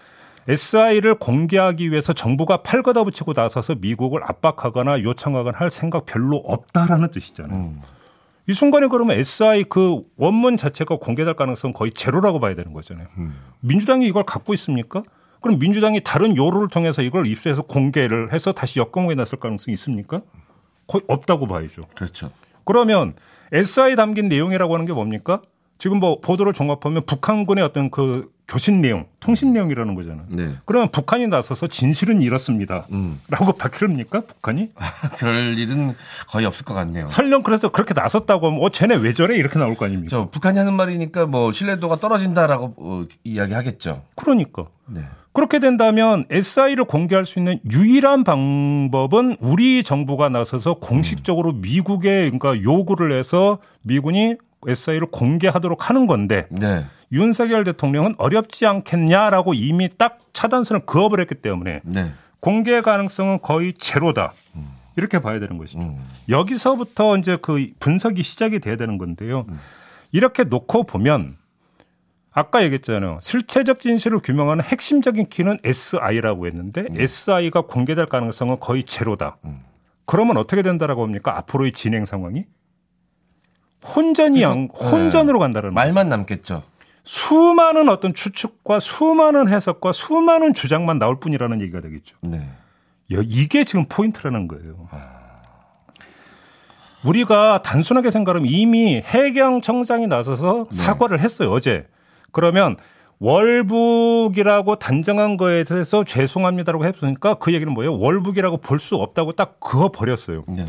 SI를 0.48 1.14
공개하기 1.14 1.92
위해서 1.92 2.12
정부가 2.12 2.62
팔 2.62 2.82
걷어 2.82 3.04
붙이고 3.04 3.32
나서서 3.34 3.76
미국을 3.76 4.22
압박하거나 4.24 5.02
요청하거나 5.02 5.56
할 5.58 5.70
생각 5.70 6.06
별로 6.06 6.38
없다라는 6.38 7.12
뜻이잖아요. 7.12 7.56
음. 7.56 7.82
이 8.48 8.52
순간에 8.52 8.88
그러면 8.88 9.16
SI 9.16 9.64
그 9.68 10.02
원문 10.16 10.56
자체가 10.56 10.96
공개될 10.96 11.34
가능성 11.34 11.68
은 11.68 11.72
거의 11.72 11.92
제로라고 11.92 12.40
봐야 12.40 12.56
되는 12.56 12.72
거잖아요. 12.72 13.06
음. 13.18 13.36
민주당이 13.60 14.08
이걸 14.08 14.24
갖고 14.24 14.52
있습니까? 14.54 15.04
그럼 15.40 15.58
민주당이 15.58 16.00
다른 16.04 16.36
요로를 16.36 16.68
통해서 16.68 17.02
이걸 17.02 17.26
입수해서 17.26 17.62
공개를 17.62 18.32
해서 18.32 18.52
다시 18.52 18.78
역공에 18.78 19.14
났을 19.14 19.38
가능성이 19.38 19.74
있습니까? 19.74 20.20
거의 20.86 21.02
없다고 21.08 21.46
봐야죠. 21.46 21.82
그렇죠. 21.94 22.30
그러면 22.64 23.14
SI 23.52 23.96
담긴 23.96 24.28
내용이라고 24.28 24.74
하는 24.74 24.86
게 24.86 24.92
뭡니까? 24.92 25.40
지금 25.78 25.98
뭐 25.98 26.20
보도를 26.20 26.52
종합하면 26.52 27.06
북한군의 27.06 27.64
어떤 27.64 27.90
그 27.90 28.30
교신 28.46 28.82
내용, 28.82 29.06
통신 29.20 29.52
내용이라는 29.52 29.94
거잖아요. 29.94 30.26
네. 30.28 30.56
그러면 30.66 30.90
북한이 30.90 31.28
나서서 31.28 31.68
진실은 31.68 32.20
이렇습니다. 32.20 32.86
음. 32.92 33.18
라고 33.28 33.52
밝힙니까? 33.52 34.22
북한이? 34.22 34.72
그럴 35.16 35.56
일은 35.56 35.94
거의 36.28 36.44
없을 36.44 36.64
것 36.64 36.74
같네요. 36.74 37.06
설령 37.06 37.42
그래서 37.42 37.70
그렇게 37.70 37.94
나섰다고 37.94 38.48
하면 38.48 38.62
어, 38.62 38.68
쟤네 38.68 38.96
왜 38.96 39.14
저래? 39.14 39.36
이렇게 39.36 39.58
나올 39.58 39.74
거 39.76 39.86
아닙니까? 39.86 40.10
저 40.10 40.28
북한이 40.28 40.58
하는 40.58 40.74
말이니까 40.74 41.26
뭐 41.26 41.50
신뢰도가 41.52 42.00
떨어진다라고 42.00 42.74
어, 42.76 43.06
이야기 43.24 43.54
하겠죠. 43.54 44.02
그러니까. 44.16 44.66
네. 44.86 45.02
그렇게 45.32 45.58
된다면 45.60 46.24
SI를 46.28 46.84
공개할 46.84 47.24
수 47.24 47.38
있는 47.38 47.58
유일한 47.70 48.24
방법은 48.24 49.36
우리 49.40 49.84
정부가 49.84 50.28
나서서 50.28 50.74
공식적으로 50.74 51.52
미국에 51.52 52.30
그러니까 52.30 52.60
요구를 52.62 53.12
해서 53.12 53.58
미군이 53.82 54.36
SI를 54.66 55.06
공개하도록 55.10 55.88
하는 55.88 56.06
건데 56.06 56.46
네. 56.50 56.84
윤석열 57.12 57.64
대통령은 57.64 58.14
어렵지 58.18 58.66
않겠냐라고 58.66 59.54
이미 59.54 59.88
딱 59.96 60.18
차단선을 60.32 60.86
그어버렸기 60.86 61.36
때문에 61.36 61.80
네. 61.84 62.12
공개 62.40 62.80
가능성은 62.80 63.40
거의 63.42 63.74
제로다. 63.78 64.32
이렇게 64.96 65.20
봐야 65.20 65.38
되는 65.38 65.56
것이죠. 65.56 65.78
음. 65.78 65.98
여기서부터 66.28 67.16
이제 67.16 67.38
그 67.40 67.68
분석이 67.78 68.22
시작이 68.22 68.58
돼야 68.58 68.76
되는 68.76 68.98
건데요. 68.98 69.46
이렇게 70.12 70.44
놓고 70.44 70.84
보면 70.84 71.36
아까 72.32 72.62
얘기했잖아요. 72.62 73.18
실체적 73.22 73.80
진실을 73.80 74.20
규명하는 74.20 74.64
핵심적인 74.64 75.26
키는 75.26 75.58
SI라고 75.64 76.46
했는데 76.46 76.86
SI가 76.94 77.62
공개될 77.62 78.06
가능성은 78.06 78.60
거의 78.60 78.84
제로다. 78.84 79.38
그러면 80.06 80.36
어떻게 80.36 80.62
된다라고 80.62 81.02
합니까? 81.02 81.36
앞으로의 81.38 81.72
진행 81.72 82.04
상황이 82.04 82.44
혼전이 83.94 84.42
양, 84.42 84.66
혼전으로 84.66 85.38
간다는 85.38 85.70
거죠. 85.70 85.74
말만 85.74 86.08
남겠죠. 86.08 86.62
수많은 87.02 87.88
어떤 87.88 88.12
추측과 88.14 88.78
수많은 88.78 89.48
해석과 89.48 89.90
수많은 89.92 90.52
주장만 90.54 90.98
나올 90.98 91.18
뿐이라는 91.18 91.60
얘기가 91.62 91.80
되겠죠. 91.80 92.16
네. 92.20 92.46
여- 93.12 93.22
이게 93.22 93.64
지금 93.64 93.84
포인트라는 93.88 94.46
거예요. 94.48 94.88
우리가 97.04 97.62
단순하게 97.62 98.10
생각하면 98.10 98.48
이미 98.50 99.00
해경청장이 99.00 100.06
나서서 100.06 100.66
사과를 100.70 101.18
했어요, 101.20 101.50
어제. 101.50 101.86
그러면 102.32 102.76
월북이라고 103.18 104.76
단정한 104.76 105.36
거에 105.36 105.64
대해서 105.64 106.04
죄송합니다라고 106.04 106.84
했으니까 106.84 107.34
그 107.34 107.52
얘기는 107.52 107.72
뭐예요? 107.72 107.98
월북이라고 107.98 108.58
볼 108.58 108.78
수 108.80 108.96
없다고 108.96 109.32
딱 109.32 109.60
그어 109.60 109.90
버렸어요. 109.92 110.44
네. 110.48 110.66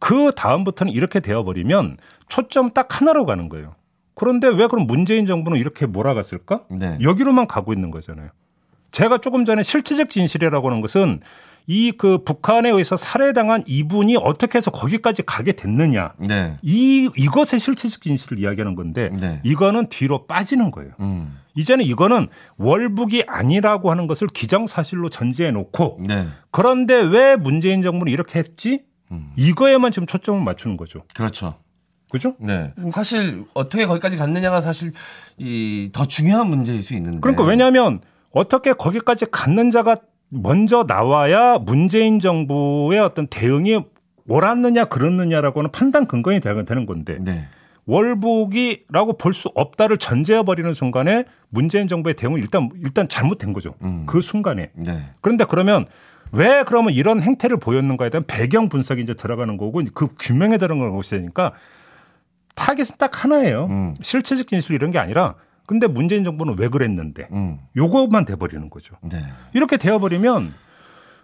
그 0.00 0.32
다음부터는 0.34 0.92
이렇게 0.92 1.20
되어버리면 1.20 1.98
초점 2.28 2.70
딱 2.70 3.00
하나로 3.00 3.26
가는 3.26 3.48
거예요. 3.48 3.74
그런데 4.14 4.48
왜 4.48 4.66
그럼 4.66 4.86
문재인 4.86 5.24
정부는 5.26 5.58
이렇게 5.58 5.86
몰아갔을까? 5.86 6.64
네. 6.68 6.98
여기로만 7.00 7.46
가고 7.46 7.72
있는 7.72 7.90
거잖아요. 7.90 8.30
제가 8.90 9.18
조금 9.18 9.44
전에 9.44 9.62
실체적 9.62 10.10
진실이라고 10.10 10.68
하는 10.68 10.80
것은 10.80 11.20
이 11.66 11.92
그 11.96 12.18
북한에 12.24 12.68
의해서 12.70 12.96
살해당한 12.96 13.64
이분이 13.66 14.16
어떻게 14.16 14.58
해서 14.58 14.70
거기까지 14.70 15.22
가게 15.22 15.52
됐느냐. 15.52 16.12
네. 16.18 16.58
이, 16.62 17.08
이것의 17.16 17.58
실체적 17.58 18.02
진실을 18.02 18.38
이야기하는 18.38 18.74
건데 18.74 19.10
네. 19.18 19.40
이거는 19.44 19.86
뒤로 19.88 20.26
빠지는 20.26 20.70
거예요. 20.70 20.92
음. 21.00 21.38
이제는 21.56 21.84
이거는 21.84 22.28
월북이 22.58 23.24
아니라고 23.26 23.90
하는 23.90 24.06
것을 24.06 24.26
기정사실로 24.28 25.08
전제해 25.08 25.50
놓고 25.52 26.00
네. 26.06 26.26
그런데 26.50 27.00
왜 27.00 27.36
문재인 27.36 27.80
정부는 27.80 28.12
이렇게 28.12 28.38
했지? 28.38 28.82
음. 29.12 29.30
이거에만 29.36 29.92
지금 29.92 30.06
초점을 30.06 30.42
맞추는 30.42 30.76
거죠. 30.76 31.04
그렇죠. 31.14 31.54
그죠? 32.10 32.34
네. 32.38 32.72
사실 32.92 33.44
어떻게 33.54 33.86
거기까지 33.86 34.16
갔느냐가 34.16 34.60
사실 34.60 34.92
이 35.38 35.90
더 35.92 36.06
중요한 36.06 36.48
문제일 36.48 36.82
수 36.82 36.94
있는데. 36.94 37.20
그러니까 37.20 37.44
왜냐하면 37.44 38.00
어떻게 38.32 38.72
거기까지 38.72 39.26
갔는 39.30 39.70
자가 39.70 39.96
먼저 40.34 40.84
나와야 40.86 41.58
문재인 41.58 42.20
정부의 42.20 42.98
어떤 43.00 43.26
대응이 43.28 43.80
옳았느냐 44.26 44.86
그렇느냐라고 44.86 45.60
하는 45.60 45.70
판단 45.70 46.06
근거이 46.06 46.40
되는 46.40 46.86
건데 46.86 47.18
네. 47.20 47.46
월북이라고 47.86 49.18
볼 49.18 49.32
수 49.34 49.50
없다를 49.54 49.98
전제해 49.98 50.42
버리는 50.42 50.72
순간에 50.72 51.24
문재인 51.50 51.86
정부의 51.86 52.14
대응은 52.14 52.40
일단 52.40 52.70
일단 52.82 53.08
잘못된 53.08 53.52
거죠. 53.52 53.74
음. 53.82 54.04
그 54.06 54.20
순간에. 54.20 54.70
네. 54.74 55.10
그런데 55.20 55.44
그러면 55.44 55.86
왜 56.32 56.64
그러면 56.66 56.94
이런 56.94 57.22
행태를 57.22 57.58
보였는가에 57.58 58.10
대한 58.10 58.24
배경 58.26 58.68
분석이 58.68 59.02
이제 59.02 59.14
들어가는 59.14 59.56
거고 59.56 59.82
그 59.92 60.08
규명에 60.18 60.56
들어가는 60.56 60.94
것이니까 60.94 61.52
타겟은 62.54 62.96
딱 62.98 63.22
하나예요. 63.24 63.66
음. 63.66 63.94
실체적 64.00 64.48
진실 64.48 64.74
이런 64.74 64.90
게 64.90 64.98
아니라 64.98 65.34
근데 65.66 65.86
문재인 65.86 66.24
정부는 66.24 66.56
왜 66.58 66.68
그랬는데 66.68 67.28
음. 67.32 67.58
요것만 67.76 68.24
돼버리는 68.26 68.68
거죠. 68.70 68.96
네. 69.02 69.24
이렇게 69.54 69.76
되어버리면 69.76 70.52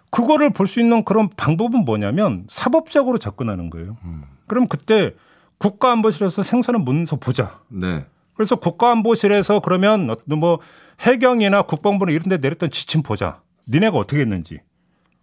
그거를 0.09 0.49
볼 0.51 0.67
수 0.67 0.79
있는 0.79 1.03
그런 1.05 1.29
방법은 1.29 1.85
뭐냐면 1.85 2.45
사법적으로 2.49 3.17
접근하는 3.17 3.69
거예요. 3.69 3.97
음. 4.03 4.23
그럼 4.47 4.67
그때 4.67 5.13
국가안보실에서 5.59 6.43
생선을 6.43 6.79
문서 6.81 7.15
보자. 7.17 7.59
네. 7.69 8.05
그래서 8.33 8.55
국가안보실에서 8.55 9.59
그러면 9.59 10.09
어떤 10.09 10.39
뭐 10.39 10.59
해경이나 11.01 11.61
국방부나 11.63 12.11
이런 12.11 12.23
데 12.29 12.37
내렸던 12.37 12.71
지침 12.71 13.03
보자. 13.03 13.41
니네가 13.69 13.97
어떻게 13.97 14.21
했는지. 14.21 14.59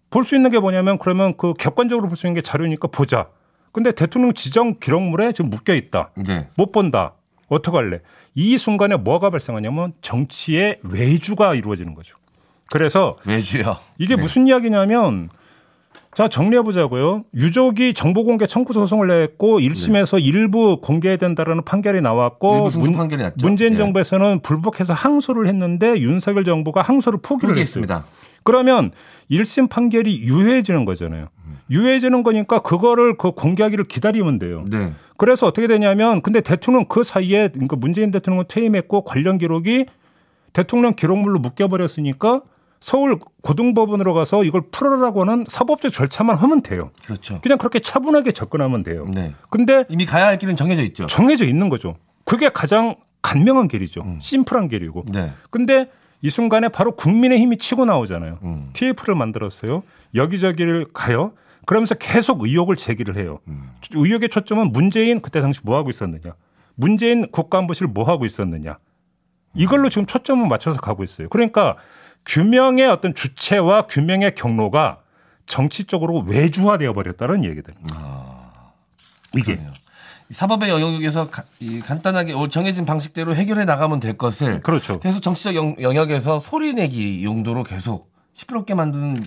볼 0.09 0.23
수 0.23 0.35
있는 0.35 0.49
게 0.49 0.59
뭐냐면 0.59 0.97
그러면 0.97 1.35
그 1.37 1.53
객관적으로 1.53 2.07
볼 2.07 2.15
수 2.15 2.25
있는 2.25 2.35
게 2.35 2.41
자료니까 2.41 2.87
보자. 2.87 3.27
근데 3.71 3.91
대통령 3.91 4.33
지정 4.33 4.79
기록물에 4.79 5.33
지금 5.33 5.51
묶여 5.51 5.75
있다. 5.75 6.11
네. 6.25 6.47
못 6.57 6.71
본다. 6.71 7.13
어떡할래? 7.49 7.99
이 8.35 8.57
순간에 8.57 8.95
뭐가 8.95 9.29
발생하냐면 9.29 9.93
정치의 10.01 10.79
외주가 10.83 11.55
이루어지는 11.55 11.93
거죠. 11.95 12.15
그래서 12.71 13.17
외주요. 13.25 13.77
이게 13.97 14.15
네. 14.15 14.21
무슨 14.21 14.47
이야기냐면 14.47 15.29
자 16.13 16.27
정리해 16.27 16.61
보자고요. 16.61 17.23
유족이 17.35 17.93
정보 17.93 18.23
공개 18.23 18.45
청구 18.45 18.73
소송을 18.73 19.07
냈고 19.07 19.59
1심에서 19.59 20.23
일부 20.23 20.79
공개해야 20.81 21.17
된다라는 21.17 21.63
판결이 21.63 22.01
나왔고 22.01 22.69
승소 22.71 22.91
판결이 22.93 23.21
났죠. 23.23 23.35
문재인 23.41 23.73
예. 23.73 23.77
정부에서는 23.77 24.41
불복해서 24.41 24.93
항소를 24.93 25.47
했는데 25.47 25.99
윤석열 25.99 26.43
정부가 26.43 26.81
항소를 26.81 27.19
포기를 27.21 27.57
했어요. 27.57 27.83
포기했습니다. 27.83 28.05
그러면 28.43 28.91
1심 29.29 29.69
판결이 29.69 30.21
유효해지는 30.21 30.85
거잖아요. 30.85 31.29
유효해지는 31.69 32.23
거니까 32.23 32.59
그거를 32.59 33.17
그 33.17 33.31
공개하기를 33.31 33.87
기다리면 33.87 34.39
돼요. 34.39 34.65
네. 34.69 34.93
그래서 35.17 35.47
어떻게 35.47 35.67
되냐면 35.67 36.21
근데 36.21 36.41
대통령 36.41 36.85
그 36.85 37.03
사이에 37.03 37.49
그러니까 37.49 37.75
문재인 37.75 38.11
대통령은 38.11 38.45
퇴임했고 38.47 39.03
관련 39.03 39.37
기록이 39.37 39.85
대통령 40.53 40.93
기록물로 40.93 41.39
묶여버렸으니까 41.39 42.41
서울 42.79 43.19
고등법원으로 43.41 44.13
가서 44.13 44.43
이걸 44.43 44.61
풀어라고 44.71 45.21
하는 45.21 45.45
사법적 45.49 45.91
절차만 45.91 46.37
하면 46.37 46.61
돼요. 46.61 46.91
그렇죠. 47.05 47.41
그냥 47.41 47.57
그렇게 47.57 47.79
차분하게 47.79 48.31
접근하면 48.31 48.83
돼요. 48.83 49.05
네. 49.13 49.33
근데 49.49 49.83
이미 49.89 50.05
가야 50.05 50.27
할 50.27 50.37
길은 50.37 50.55
정해져 50.55 50.81
있죠. 50.83 51.07
정해져 51.07 51.45
있는 51.45 51.69
거죠. 51.69 51.95
그게 52.23 52.49
가장 52.49 52.95
간명한 53.21 53.67
길이죠. 53.67 54.01
음. 54.01 54.19
심플한 54.21 54.69
길이고. 54.69 55.03
네. 55.11 55.33
근데 55.49 55.89
이 56.21 56.29
순간에 56.29 56.69
바로 56.69 56.93
국민의 56.93 57.39
힘이 57.39 57.57
치고 57.57 57.85
나오잖아요. 57.85 58.39
음. 58.43 58.69
TF를 58.73 59.15
만들었어요. 59.15 59.83
여기저기를 60.15 60.87
가요. 60.93 61.33
그러면서 61.69 61.93
계속 61.93 62.41
의혹을 62.41 62.77
제기를 62.77 63.15
해요. 63.15 63.41
음. 63.47 63.69
의혹의 63.93 64.29
초점은 64.29 64.71
문재인 64.71 65.21
그때 65.21 65.39
당시 65.39 65.59
뭐 65.63 65.77
하고 65.77 65.91
있었느냐. 65.91 66.33
문재인 66.73 67.29
국가안보실 67.29 67.85
뭐 67.85 68.05
하고 68.05 68.25
있었느냐. 68.25 68.79
이걸로 69.53 69.87
지금 69.89 70.07
초점을 70.07 70.47
맞춰서 70.47 70.79
가고 70.81 71.03
있어요. 71.03 71.29
그러니까 71.29 71.75
규명의 72.25 72.87
어떤 72.87 73.13
주체와 73.13 73.83
규명의 73.83 74.33
경로가 74.33 75.01
정치적으로 75.45 76.21
외주화되어 76.21 76.91
버렸다는 76.93 77.45
얘기들. 77.45 77.75
이게 79.35 79.53
그러네요. 79.53 79.71
이 80.31 80.33
사법의 80.33 80.71
영역에서 80.71 81.29
가- 81.29 81.43
이 81.59 81.81
간단하게 81.81 82.33
정해진 82.49 82.85
방식대로 82.85 83.35
해결해 83.35 83.65
나가면 83.65 83.99
될 83.99 84.17
것을 84.17 84.61
그렇죠. 84.61 84.99
계속 85.01 85.21
정치적 85.21 85.53
영, 85.53 85.75
영역에서 85.79 86.39
소리내기 86.39 87.23
용도로 87.23 87.61
계속 87.61 88.11
시끄럽게 88.33 88.73
만드는 88.73 89.17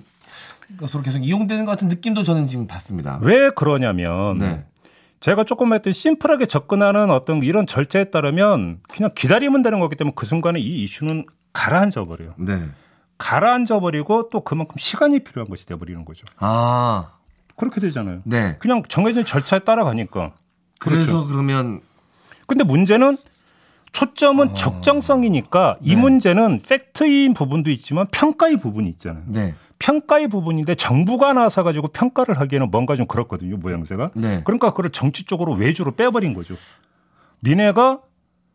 것으로 0.77 1.03
계속 1.03 1.25
이용되는 1.25 1.65
것 1.65 1.73
같은 1.73 1.89
느낌도 1.89 2.23
저는 2.23 2.47
지금 2.47 2.67
받습니다. 2.67 3.19
왜 3.23 3.51
그러냐면 3.51 4.39
네. 4.39 4.65
제가 5.21 5.45
조금 5.45 5.73
했던 5.73 5.93
심플하게 5.93 6.47
접근하는 6.47 7.11
어떤 7.11 7.43
이런 7.43 7.67
절차에 7.67 8.05
따르면 8.05 8.81
그냥 8.89 9.11
기다리면 9.15 9.63
되는 9.63 9.79
거기 9.79 9.97
때문에 9.97 10.13
그 10.17 10.27
순간에 10.27 10.59
이 10.59 10.83
이슈는 10.83 11.27
가라앉아 11.53 12.03
버려요. 12.05 12.35
네. 12.39 12.59
가라앉아 13.19 13.79
버리고 13.81 14.31
또 14.31 14.41
그만큼 14.41 14.75
시간이 14.79 15.21
필요한 15.21 15.49
것이 15.49 15.65
돼 15.65 15.77
버리는 15.77 16.05
거죠. 16.05 16.27
아, 16.39 17.13
그렇게 17.57 17.81
되잖아요. 17.81 18.23
네. 18.25 18.57
그냥 18.59 18.83
정해진 18.89 19.25
절차에 19.25 19.61
따라가니까. 19.61 20.33
그래서 20.81 21.13
그렇죠. 21.13 21.29
그러면 21.29 21.81
근데 22.47 22.65
문제는 22.65 23.17
초점은 23.93 24.55
적정성이니까 24.55 25.79
이 25.83 25.95
네. 25.95 26.01
문제는 26.01 26.63
팩트인 26.67 27.35
부분도 27.35 27.71
있지만 27.71 28.07
평가의 28.11 28.57
부분이 28.57 28.89
있잖아요. 28.91 29.23
네. 29.27 29.55
평가의 29.83 30.29
부분인데 30.29 30.77
정부가 30.77 31.33
나서 31.33 31.65
가지고 31.65 31.89
평가를 31.89 32.39
하기에는 32.39 32.71
뭔가 32.71 32.95
좀 32.95 33.07
그렇거든요, 33.07 33.57
모양새가. 33.57 34.13
네. 34.15 34.43
그러니까 34.45 34.71
그걸 34.71 34.91
정치적으로 34.91 35.55
외주로 35.55 35.91
빼버린 35.97 36.35
거죠. 36.35 36.55
니네가 37.43 37.99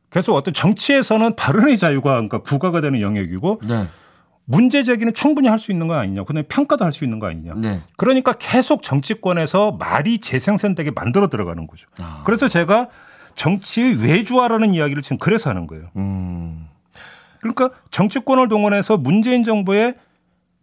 계속 0.10 0.36
어떤 0.36 0.54
정치에서는 0.54 1.36
발언의 1.36 1.78
자유가 1.78 2.12
그러니까 2.12 2.44
부과가 2.44 2.80
되는 2.80 3.02
영역이고 3.02 3.60
네. 3.68 3.88
문제 4.46 4.84
제기는 4.84 5.14
충분히 5.14 5.50
할 5.50 5.60
수 5.60 5.74
있는 5.74 5.90
거 5.90 5.96
아니냐. 5.96 6.24
근데 6.24 6.44
평가도 6.44 6.86
할 6.86 6.94
수 6.94 7.04
있는 7.04 7.20
거 7.20 7.28
아니냐. 7.28 7.56
네. 7.58 7.82
그러니까 7.98 8.32
계속 8.32 8.82
정치권에서 8.82 9.74
말이 9.74 10.20
재생산되게 10.20 10.92
만들어 10.92 11.28
들어가는 11.28 11.68
거죠. 11.68 11.90
아. 12.00 12.24
그래서 12.26 12.48
제가 12.48 12.88
정치의 13.36 14.02
외주화라는 14.02 14.74
이야기를 14.74 15.04
지금 15.04 15.18
그래서 15.18 15.50
하는 15.50 15.68
거예요. 15.68 15.90
음. 15.98 16.70
그러니까 17.42 17.72
정치권을 17.92 18.48
동원해서 18.48 18.96
문재인 18.96 19.44
정부의 19.44 19.96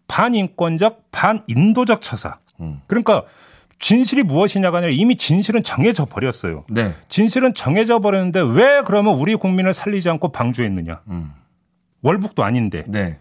반인권적, 0.09 1.11
반인도적 1.11 2.03
처사. 2.03 2.39
음. 2.61 2.81
그러니까 2.87 3.23
진실이 3.79 4.23
무엇이냐가 4.23 4.79
아니라 4.79 4.93
이미 4.93 5.17
진실은 5.17 5.63
정해져 5.63 6.05
버렸어요. 6.05 6.65
네. 6.71 6.95
진실은 7.09 7.55
정해져 7.55 7.99
버렸는데 7.99 8.41
왜 8.41 8.83
그러면 8.85 9.17
우리 9.17 9.35
국민을 9.35 9.75
살리지 9.75 10.09
않고 10.11 10.29
방조했느냐? 10.29 11.03
음. 11.09 11.33
월북도 12.03 12.45
아닌데. 12.45 12.85
네. 12.87 13.19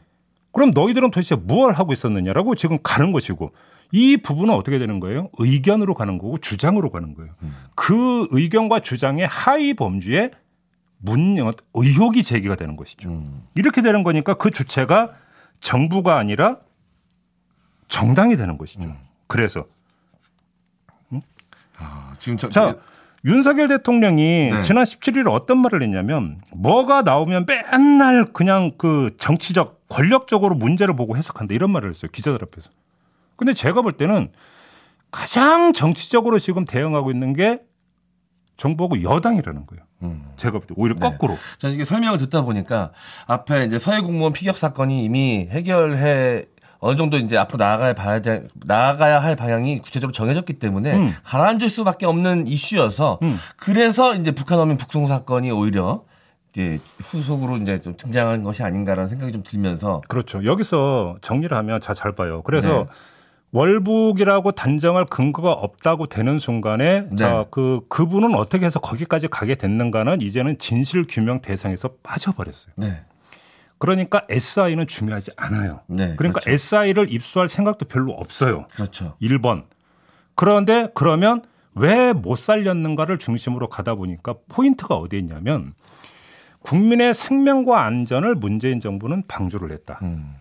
그럼 0.51 0.71
너희들은 0.71 1.11
도대체 1.11 1.35
무엇을 1.35 1.73
하고 1.73 1.93
있었느냐라고 1.93 2.55
지금 2.55 2.77
가는 2.83 3.11
것이고 3.11 3.51
이 3.91 4.17
부분은 4.17 4.53
어떻게 4.53 4.77
되는 4.79 4.99
거예요? 4.99 5.29
의견으로 5.37 5.95
가는 5.95 6.17
거고 6.17 6.37
주장으로 6.37 6.91
가는 6.91 7.13
거예요. 7.15 7.31
그 7.75 8.27
의견과 8.31 8.79
주장의 8.79 9.25
하위 9.27 9.73
범주에 9.73 10.31
문 10.99 11.37
의혹이 11.73 12.23
제기가 12.23 12.55
되는 12.55 12.75
것이죠. 12.75 13.09
음. 13.09 13.43
이렇게 13.55 13.81
되는 13.81 14.03
거니까 14.03 14.35
그 14.35 14.51
주체가 14.51 15.11
정부가 15.59 16.17
아니라 16.17 16.57
정당이 17.93 18.35
되는 18.37 18.57
것이죠. 18.57 18.81
음. 18.81 18.97
그래서 19.27 19.65
아, 21.77 22.15
지금 22.17 22.39
저, 22.39 22.49
자 22.49 22.75
윤석열 23.23 23.67
대통령이 23.67 24.49
네. 24.51 24.61
지난 24.63 24.83
17일에 24.83 25.31
어떤 25.31 25.59
말을 25.59 25.83
했냐면 25.83 26.41
뭐가 26.51 27.03
나오면 27.03 27.45
맨날 27.45 28.33
그냥 28.33 28.71
그 28.79 29.15
정치적 29.19 29.87
권력적으로 29.89 30.55
문제를 30.55 30.95
보고 30.95 31.15
해석한다 31.15 31.53
이런 31.53 31.69
말을 31.69 31.91
했어요 31.91 32.09
기자들 32.11 32.39
앞에서. 32.43 32.71
근데 33.35 33.53
제가 33.53 33.83
볼 33.83 33.93
때는 33.93 34.31
가장 35.11 35.71
정치적으로 35.71 36.39
지금 36.39 36.65
대응하고 36.65 37.11
있는 37.11 37.33
게 37.33 37.61
정부하고 38.57 39.03
여당이라는 39.03 39.67
거예요. 39.67 39.83
음. 40.01 40.25
제가 40.37 40.57
볼때 40.57 40.73
오히려 40.75 40.95
네. 40.95 41.09
거꾸로. 41.09 41.37
저는 41.59 41.75
이게 41.75 41.85
설명을 41.85 42.17
듣다 42.17 42.41
보니까 42.41 42.91
앞에 43.27 43.65
이제 43.65 43.77
서해 43.77 44.01
공무원 44.01 44.33
피격 44.33 44.57
사건이 44.57 45.03
이미 45.03 45.47
해결해 45.51 46.47
어느 46.83 46.97
정도 46.97 47.17
이제 47.17 47.37
앞으로 47.37 47.63
나아가야 47.63 47.93
봐야 47.93 48.21
돼 48.21 48.43
나아가야 48.65 49.21
할 49.21 49.37
방향이 49.37 49.79
구체적으로 49.79 50.11
정해졌기 50.11 50.59
때문에 50.59 50.93
음. 50.93 51.15
가라앉을 51.23 51.69
수밖에 51.69 52.05
없는 52.05 52.45
이슈여서 52.45 53.19
음. 53.21 53.39
그래서 53.55 54.13
이제 54.15 54.31
북한 54.31 54.59
어민 54.59 54.75
북송 54.75 55.07
사건이 55.07 55.49
오히려 55.51 56.03
이제 56.51 56.81
후속으로 56.99 57.55
이제 57.57 57.79
좀 57.79 57.95
등장한 57.95 58.43
것이 58.43 58.63
아닌가라는 58.63 59.07
생각이 59.07 59.31
좀 59.31 59.43
들면서 59.43 60.01
그렇죠. 60.09 60.43
여기서 60.43 61.15
정리를 61.21 61.55
하면 61.55 61.79
자 61.79 61.93
잘 61.93 62.15
봐요. 62.15 62.41
그래서 62.43 62.79
네. 62.79 62.85
월북이라고 63.53 64.51
단정할 64.51 65.05
근거가 65.05 65.53
없다고 65.53 66.07
되는 66.07 66.37
순간에 66.37 67.03
네. 67.09 67.15
자, 67.15 67.45
그 67.49 67.79
그분은 67.87 68.35
어떻게 68.35 68.65
해서 68.65 68.79
거기까지 68.79 69.29
가게 69.29 69.55
됐는가는 69.55 70.19
이제는 70.19 70.57
진실 70.57 71.05
규명 71.07 71.39
대상에서 71.39 71.91
빠져버렸어요. 72.03 72.73
네. 72.75 73.03
그러니까 73.83 74.21
SI는 74.29 74.87
중요하지 74.87 75.31
않아요. 75.35 75.81
네. 75.87 76.15
그러니까 76.15 76.39
그렇죠. 76.39 76.51
SI를 76.51 77.11
입수할 77.11 77.49
생각도 77.49 77.83
별로 77.85 78.13
없어요. 78.13 78.65
그렇죠. 78.71 79.17
1번. 79.21 79.65
그런데 80.35 80.87
그러면 80.93 81.41
왜 81.75 82.13
못 82.13 82.37
살렸는가를 82.37 83.17
중심으로 83.17 83.67
가다 83.67 83.95
보니까 83.95 84.35
포인트가 84.47 84.95
어디에 84.95 85.19
있냐면 85.19 85.73
국민의 86.61 87.13
생명과 87.13 87.83
안전을 87.83 88.35
문재인 88.35 88.79
정부는 88.79 89.23
방조를 89.27 89.73
했다. 89.73 89.99
음. 90.03 90.35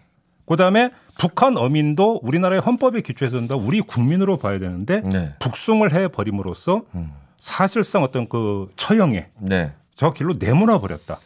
그다음에 0.47 0.91
북한 1.19 1.57
어민도 1.57 2.21
우리나라의 2.23 2.61
헌법에 2.61 3.01
기초해서는 3.01 3.49
다 3.49 3.57
우리 3.57 3.81
국민으로 3.81 4.39
봐야 4.39 4.61
되는데 4.61 5.01
네. 5.01 5.35
북송을 5.41 5.93
해 5.93 6.07
버림으로써 6.07 6.83
음. 6.95 7.11
사실상 7.39 8.05
어떤 8.05 8.29
그 8.29 8.71
처형에 8.77 9.31
네. 9.41 9.73
저 9.97 10.13
길로 10.13 10.35
내몰아 10.39 10.79
버렸다. 10.79 11.19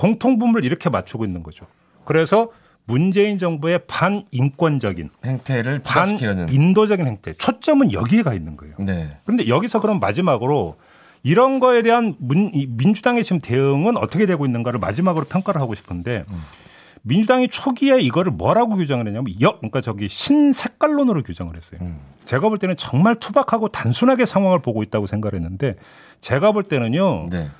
공통분을 0.00 0.64
이렇게 0.64 0.88
맞추고 0.88 1.24
있는 1.26 1.42
거죠. 1.42 1.66
그래서 2.04 2.48
문재인 2.86 3.36
정부의 3.38 3.80
반인권적인 3.86 5.10
행태를 5.24 5.82
반인도적인 5.82 7.06
행태 7.06 7.34
초점은 7.34 7.92
여기에 7.92 8.22
가 8.22 8.32
있는 8.34 8.56
거예요. 8.56 8.74
네. 8.78 9.18
그런데 9.24 9.46
여기서 9.48 9.80
그럼 9.80 10.00
마지막으로 10.00 10.76
이런 11.22 11.60
거에 11.60 11.82
대한 11.82 12.16
문- 12.18 12.50
이 12.54 12.66
민주당의 12.66 13.22
지금 13.24 13.38
대응은 13.40 13.98
어떻게 13.98 14.24
되고 14.24 14.46
있는가를 14.46 14.80
마지막으로 14.80 15.26
평가를 15.26 15.60
하고 15.60 15.74
싶은데 15.74 16.24
민주당이 17.02 17.48
초기에 17.48 18.00
이거를 18.00 18.32
뭐라고 18.32 18.76
규정을 18.76 19.06
했냐면 19.06 19.26
역 19.42 19.58
그러니까 19.58 19.82
저기 19.82 20.08
신색깔론으로 20.08 21.22
규정을 21.22 21.56
했어요. 21.56 21.78
음. 21.82 21.98
제가 22.24 22.48
볼 22.48 22.58
때는 22.58 22.76
정말 22.78 23.14
투박하고 23.16 23.68
단순하게 23.68 24.24
상황을 24.24 24.60
보고 24.60 24.82
있다고 24.82 25.06
생각을 25.06 25.34
했는데 25.34 25.74
제가 26.22 26.52
볼 26.52 26.62
때는요. 26.62 27.26
네. 27.30 27.50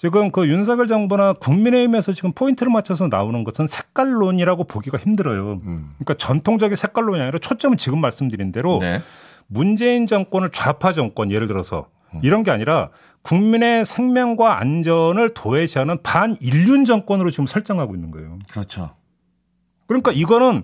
지금 0.00 0.30
그 0.30 0.48
윤석열 0.48 0.86
정부나 0.86 1.34
국민의힘에서 1.34 2.12
지금 2.12 2.32
포인트를 2.32 2.72
맞춰서 2.72 3.08
나오는 3.08 3.44
것은 3.44 3.66
색깔론이라고 3.66 4.64
보기가 4.64 4.96
힘들어요. 4.96 5.60
음. 5.62 5.90
그러니까 5.98 6.14
전통적인 6.14 6.74
색깔론이 6.74 7.20
아니라 7.20 7.38
초점은 7.38 7.76
지금 7.76 8.00
말씀드린 8.00 8.50
대로 8.50 8.78
네. 8.80 9.02
문재인 9.46 10.06
정권을 10.06 10.52
좌파 10.52 10.94
정권 10.94 11.30
예를 11.30 11.46
들어서 11.48 11.88
이런 12.22 12.44
게 12.44 12.50
아니라 12.50 12.88
국민의 13.20 13.84
생명과 13.84 14.58
안전을 14.58 15.34
도외시하는 15.34 15.98
반인륜 16.02 16.86
정권으로 16.86 17.30
지금 17.30 17.46
설정하고 17.46 17.94
있는 17.94 18.10
거예요. 18.10 18.38
그렇죠. 18.50 18.96
그러니까 19.86 20.12
이거는 20.12 20.62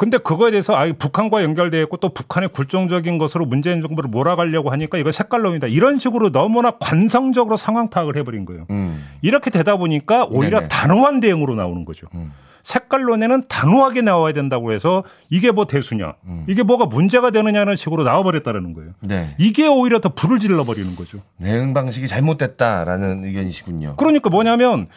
근데 0.00 0.16
그거에 0.16 0.50
대해서 0.50 0.74
아 0.74 0.90
북한과 0.90 1.42
연결되어 1.42 1.82
있고 1.82 1.98
또 1.98 2.08
북한의 2.14 2.48
굴종적인 2.54 3.18
것으로 3.18 3.44
문재인 3.44 3.82
정부를 3.82 4.08
몰아가려고 4.08 4.70
하니까 4.70 4.96
이거 4.96 5.12
색깔론이다. 5.12 5.66
이런 5.66 5.98
식으로 5.98 6.32
너무나 6.32 6.70
관성적으로 6.80 7.58
상황 7.58 7.90
파악을 7.90 8.16
해버린 8.16 8.46
거예요. 8.46 8.64
음. 8.70 9.04
이렇게 9.20 9.50
되다 9.50 9.76
보니까 9.76 10.24
오히려 10.24 10.60
네네. 10.60 10.68
단호한 10.68 11.20
대응으로 11.20 11.54
나오는 11.54 11.84
거죠. 11.84 12.06
음. 12.14 12.32
색깔론에는 12.62 13.42
단호하게 13.46 14.00
나와야 14.00 14.32
된다고 14.32 14.72
해서 14.72 15.04
이게 15.28 15.50
뭐 15.50 15.66
대수냐, 15.66 16.14
음. 16.24 16.46
이게 16.48 16.62
뭐가 16.62 16.86
문제가 16.86 17.30
되느냐는 17.30 17.76
식으로 17.76 18.02
나와버렸다는 18.02 18.72
거예요. 18.72 18.92
네. 19.00 19.34
이게 19.36 19.66
오히려 19.66 20.00
더 20.00 20.08
불을 20.08 20.38
질러 20.38 20.64
버리는 20.64 20.96
거죠. 20.96 21.18
대응 21.42 21.74
방식이 21.74 22.08
잘못됐다라는 22.08 23.24
의견이시군요. 23.24 23.96
그러니까 23.96 24.30
뭐냐면 24.30 24.88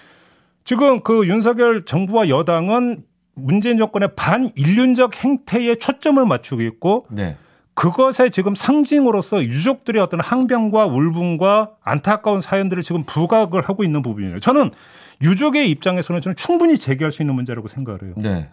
지금 0.63 1.01
그 1.01 1.27
윤석열 1.27 1.83
정부와 1.83 2.29
여당은 2.29 3.03
문재인 3.35 3.77
정권의 3.77 4.09
반인륜적 4.15 5.23
행태에 5.23 5.75
초점을 5.75 6.23
맞추고 6.25 6.61
있고 6.61 7.07
네. 7.09 7.37
그것의 7.75 8.29
지금 8.31 8.53
상징으로서 8.53 9.43
유족들의 9.43 10.01
어떤 10.01 10.19
항변과 10.19 10.85
울분과 10.85 11.71
안타까운 11.81 12.39
사연들을 12.39 12.83
지금 12.83 13.03
부각을 13.03 13.61
하고 13.61 13.83
있는 13.83 14.03
부분이에요. 14.03 14.39
저는 14.39 14.69
유족의 15.21 15.69
입장에서는 15.71 16.21
저는 16.21 16.35
충분히 16.35 16.77
제기할 16.77 17.11
수 17.11 17.23
있는 17.23 17.33
문제라고 17.35 17.67
생각을 17.67 18.03
해요. 18.03 18.13
네. 18.17 18.51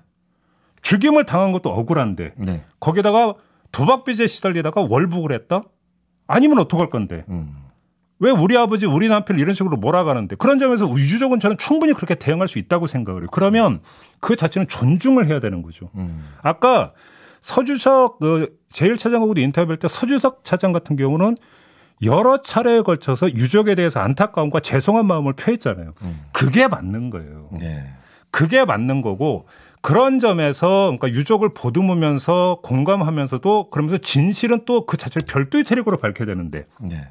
죽임을 0.82 1.26
당한 1.26 1.52
것도 1.52 1.70
억울한데 1.70 2.32
네. 2.36 2.64
거기다가 2.80 3.34
도박빚에 3.72 4.26
시달리다가 4.26 4.86
월북을 4.88 5.32
했다? 5.32 5.62
아니면 6.26 6.58
어떡할 6.60 6.88
건데? 6.88 7.24
음. 7.28 7.59
왜 8.20 8.30
우리 8.30 8.56
아버지, 8.56 8.86
우리 8.86 9.08
남편을 9.08 9.40
이런 9.40 9.54
식으로 9.54 9.76
몰아가는데 9.78 10.36
그런 10.36 10.58
점에서 10.58 10.88
유족은 10.90 11.40
저는 11.40 11.56
충분히 11.58 11.94
그렇게 11.94 12.14
대응할 12.14 12.48
수 12.48 12.58
있다고 12.58 12.86
생각을 12.86 13.22
해요. 13.22 13.28
그러면 13.32 13.80
그 14.20 14.36
자체는 14.36 14.68
존중을 14.68 15.26
해야 15.26 15.40
되는 15.40 15.62
거죠. 15.62 15.90
음. 15.96 16.28
아까 16.42 16.92
서주석 17.40 18.18
그 18.20 18.58
제1차장하고도 18.74 19.38
인터뷰할 19.38 19.78
때 19.78 19.88
서주석 19.88 20.44
차장 20.44 20.70
같은 20.72 20.94
경우는 20.96 21.36
여러 22.02 22.40
차례에 22.40 22.82
걸쳐서 22.82 23.32
유족에 23.34 23.74
대해서 23.74 24.00
안타까움과 24.00 24.60
죄송한 24.60 25.06
마음을 25.06 25.32
표했잖아요. 25.32 25.94
음. 26.02 26.20
그게 26.32 26.68
맞는 26.68 27.10
거예요. 27.10 27.48
네. 27.58 27.90
그게 28.30 28.64
맞는 28.64 29.02
거고 29.02 29.46
그런 29.82 30.18
점에서 30.18 30.94
그러니까 30.96 31.08
유족을 31.08 31.54
보듬으면서 31.54 32.60
공감하면서도 32.62 33.70
그러면서 33.70 33.96
진실은 33.98 34.64
또 34.66 34.84
그 34.86 34.96
자체를 34.96 35.26
별도의 35.26 35.64
태력으로 35.64 35.96
밝혀야 35.96 36.26
되는데 36.26 36.66
네. 36.80 37.08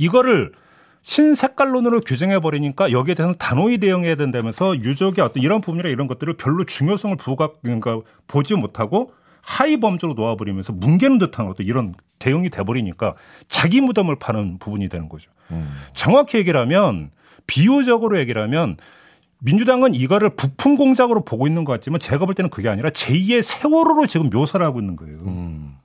이거를 0.00 0.52
신색깔론으로 1.02 2.00
규정해 2.00 2.40
버리니까 2.40 2.90
여기에 2.90 3.14
대해서 3.14 3.34
단호히 3.34 3.78
대응해야 3.78 4.14
된다면서 4.14 4.76
유족의 4.76 5.22
어떤 5.22 5.42
이런 5.42 5.60
부분이나 5.60 5.88
이런 5.88 6.06
것들을 6.06 6.34
별로 6.36 6.64
중요성을 6.64 7.16
부각 7.16 7.62
그러니까 7.62 8.00
보지 8.26 8.54
못하고 8.54 9.12
하위 9.42 9.78
범죄로 9.78 10.14
놓아버리면서 10.14 10.72
뭉개는 10.72 11.18
듯한 11.18 11.46
어떤 11.46 11.66
이런 11.66 11.94
대응이 12.18 12.50
돼버리니까 12.50 13.14
자기 13.48 13.80
무덤을 13.80 14.18
파는 14.18 14.58
부분이 14.58 14.88
되는 14.88 15.08
거죠. 15.08 15.30
음. 15.50 15.70
정확히 15.94 16.38
얘기를 16.38 16.58
하면 16.60 17.10
비유적으로 17.46 18.18
얘기를 18.18 18.40
하면 18.42 18.76
민주당은 19.38 19.94
이거를 19.94 20.30
부품 20.36 20.76
공작으로 20.76 21.24
보고 21.24 21.46
있는 21.46 21.64
것 21.64 21.72
같지만 21.72 21.98
제가 22.00 22.26
볼 22.26 22.34
때는 22.34 22.50
그게 22.50 22.68
아니라 22.68 22.90
제2의 22.90 23.42
세월호로 23.42 24.06
지금 24.06 24.28
묘사를 24.30 24.64
하고 24.64 24.80
있는 24.80 24.96
거예요. 24.96 25.18
음. 25.26 25.76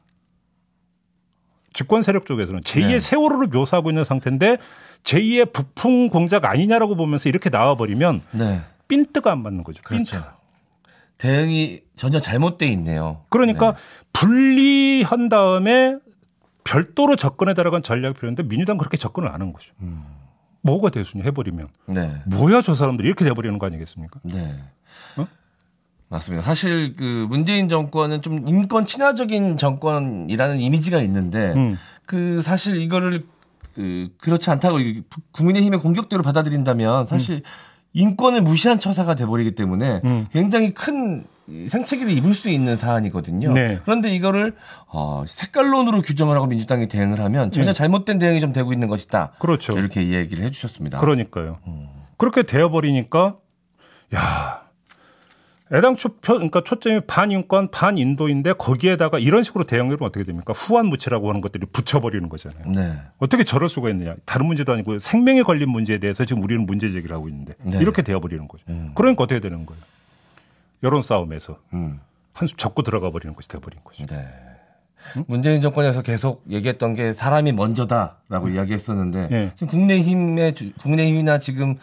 집권 1.75 2.01
세력 2.01 2.25
쪽에서는 2.25 2.61
제2의 2.61 2.88
네. 2.88 2.99
세월호를 2.99 3.47
묘사하고 3.47 3.91
있는 3.91 4.03
상태인데 4.05 4.57
제2의 5.03 5.51
부품 5.51 6.09
공작 6.09 6.45
아니냐라고 6.45 6.95
보면서 6.95 7.27
이렇게 7.29 7.49
나와버리면 7.49 8.21
네. 8.31 8.61
핀트가 8.88 9.31
안 9.31 9.43
맞는 9.43 9.63
거죠. 9.63 9.83
핀트. 9.88 10.11
그렇죠. 10.11 10.31
대응이 11.17 11.81
전혀 11.97 12.19
잘못돼 12.19 12.65
있네요. 12.67 13.23
그러니까 13.29 13.73
네. 13.73 13.77
분리한 14.13 15.27
다음에 15.29 15.97
별도로 16.63 17.15
접근에 17.15 17.53
들어간 17.53 17.83
전략이 17.83 18.15
필요한데 18.15 18.43
민주당 18.43 18.77
그렇게 18.77 18.97
접근을 18.97 19.29
안 19.29 19.41
한 19.41 19.51
거죠. 19.53 19.71
음. 19.81 20.03
뭐가 20.61 20.89
대수냐 20.89 21.23
해버리면 21.25 21.67
네. 21.88 22.15
뭐야 22.25 22.61
저 22.61 22.73
사람들이 22.73 23.07
이렇게 23.07 23.23
돼버리는 23.25 23.59
거 23.59 23.65
아니겠습니까? 23.67 24.19
네. 24.23 24.55
어? 25.17 25.27
맞습니다. 26.09 26.45
사실 26.45 26.93
그 26.95 27.25
문재인 27.29 27.67
정권은 27.67 28.21
좀 28.21 28.47
인권 28.47 28.85
친화적인 28.85 29.57
정권이라는 29.57 30.59
이미지가 30.59 30.99
있는데 31.01 31.53
음. 31.55 31.77
그 32.05 32.41
사실 32.41 32.81
이거를 32.81 33.23
그 33.73 34.09
그렇지 34.19 34.49
않다고 34.49 34.79
이 34.79 35.03
국민의힘의 35.31 35.79
공격대로 35.79 36.21
받아들인다면 36.23 37.07
사실 37.07 37.41
인권을 37.93 38.41
무시한 38.41 38.79
처사가 38.79 39.15
돼버리기 39.15 39.55
때문에 39.55 40.01
음. 40.03 40.27
굉장히 40.31 40.73
큰 40.73 41.25
생채기를 41.47 42.11
입을 42.11 42.33
수 42.33 42.49
있는 42.49 42.75
사안이거든요. 42.75 43.53
네. 43.53 43.79
그런데 43.83 44.13
이거를 44.15 44.55
어, 44.87 45.23
색깔론으로 45.27 46.01
규정을 46.01 46.35
하고 46.35 46.47
민주당이 46.47 46.87
대응을 46.87 47.19
하면 47.19 47.51
전혀 47.51 47.67
네. 47.67 47.73
잘못된 47.73 48.19
대응이 48.19 48.39
좀 48.39 48.51
되고 48.51 48.73
있는 48.73 48.87
것이다. 48.87 49.33
그렇죠. 49.39 49.77
이렇게 49.77 50.01
이야기를 50.01 50.43
해주셨습니다. 50.45 50.99
그러니까요. 50.99 51.59
그렇게 52.17 52.43
되어버리니까 52.43 53.35
야 54.15 54.64
애당초 55.73 56.10
표, 56.17 56.34
그러니까 56.36 56.62
초점이 56.63 57.01
반인권 57.08 57.71
반인도인데 57.71 58.54
거기에다가 58.54 59.17
이런 59.17 59.41
식으로 59.41 59.65
대응하면 59.65 59.97
어떻게 60.01 60.23
됩니까? 60.23 60.54
후한무치라고 60.56 61.28
하는 61.30 61.41
것들이 61.41 61.65
붙여버리는 61.65 62.30
거잖아요. 62.30 62.67
네. 62.71 62.93
어떻게 63.17 63.43
저럴 63.43 63.67
수가 63.67 63.89
있느냐? 63.89 64.15
다른 64.25 64.45
문제도 64.45 64.71
아니고 64.71 64.99
생명에 64.99 65.41
걸린 65.41 65.69
문제에 65.69 65.97
대해서 65.97 66.23
지금 66.23 66.43
우리는 66.43 66.65
문제 66.67 66.91
제기를 66.91 67.15
하고 67.15 67.30
있는데 67.30 67.56
네. 67.63 67.80
이렇게 67.80 68.04
되어버리는 68.04 68.47
거죠. 68.47 68.63
음. 68.69 68.91
그러니까 68.93 69.23
어떻게 69.23 69.39
되는 69.39 69.65
거예요? 69.65 69.82
여론 70.84 71.01
싸움에서 71.01 71.58
음. 71.73 71.99
한수 72.34 72.56
접고 72.58 72.84
들어가 72.84 73.10
버리는 73.10 73.34
것이 73.34 73.47
돼버린 73.47 73.80
거죠. 73.84 74.06
네. 74.06 74.23
문재인 75.28 75.62
정권에서 75.62 76.01
계속 76.04 76.43
얘기했던 76.49 76.93
게 76.95 77.13
사람이 77.13 77.51
먼저다라고 77.54 78.49
이야기했었는데 78.49 79.28
예. 79.32 79.51
지금 79.56 79.67
국민의힘의 79.67 80.56
주- 80.56 80.73
국민의힘이나 80.73 81.39
지금 81.39 81.78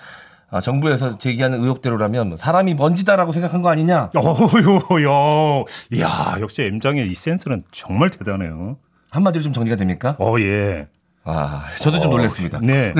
아, 0.52 0.60
정부에서 0.60 1.16
제기하는 1.16 1.62
의혹대로라면 1.62 2.36
사람이 2.36 2.74
먼지다라고 2.74 3.32
생각한 3.32 3.62
거 3.62 3.70
아니냐? 3.70 4.10
어휴, 4.14 5.64
야, 5.98 6.00
야, 6.00 6.36
역시 6.40 6.62
M장의 6.62 7.10
이 7.10 7.14
센스는 7.14 7.64
정말 7.72 8.10
대단해요. 8.10 8.76
한마디로 9.08 9.42
좀 9.42 9.54
정리가 9.54 9.76
됩니까? 9.76 10.14
어, 10.18 10.38
예. 10.40 10.88
아, 11.24 11.64
저도 11.80 12.00
좀 12.00 12.10
놀랐습니다. 12.10 12.60
네. 12.60 12.92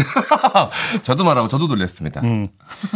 저도 1.02 1.24
말하고 1.24 1.48
저도 1.48 1.66
놀랐습니다. 1.66 2.22
음. 2.22 2.48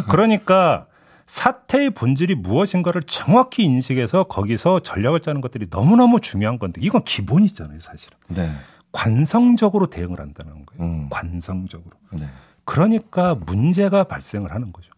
그러니까 0.09 0.87
사태의 1.27 1.91
본질이 1.91 2.37
무엇인가를 2.37 3.03
정확히 3.03 3.65
인식해서 3.65 4.25
거기서 4.25 4.81
전략을 4.81 5.21
짜는 5.21 5.43
것들이 5.43 5.67
너무너무 5.69 6.21
중요한 6.21 6.59
건데 6.59 6.81
이건 6.83 7.05
기본이잖아요, 7.05 7.81
사실은. 7.81 8.17
네. 8.29 8.51
관성적으로 8.93 9.89
대응을 9.89 10.19
한다는 10.19 10.65
거예요. 10.65 10.83
음. 10.83 11.09
관성적으로. 11.11 11.91
네. 12.13 12.27
그러니까 12.67 13.35
문제가 13.35 14.05
발생을 14.05 14.53
하는 14.53 14.73
거죠. 14.73 14.91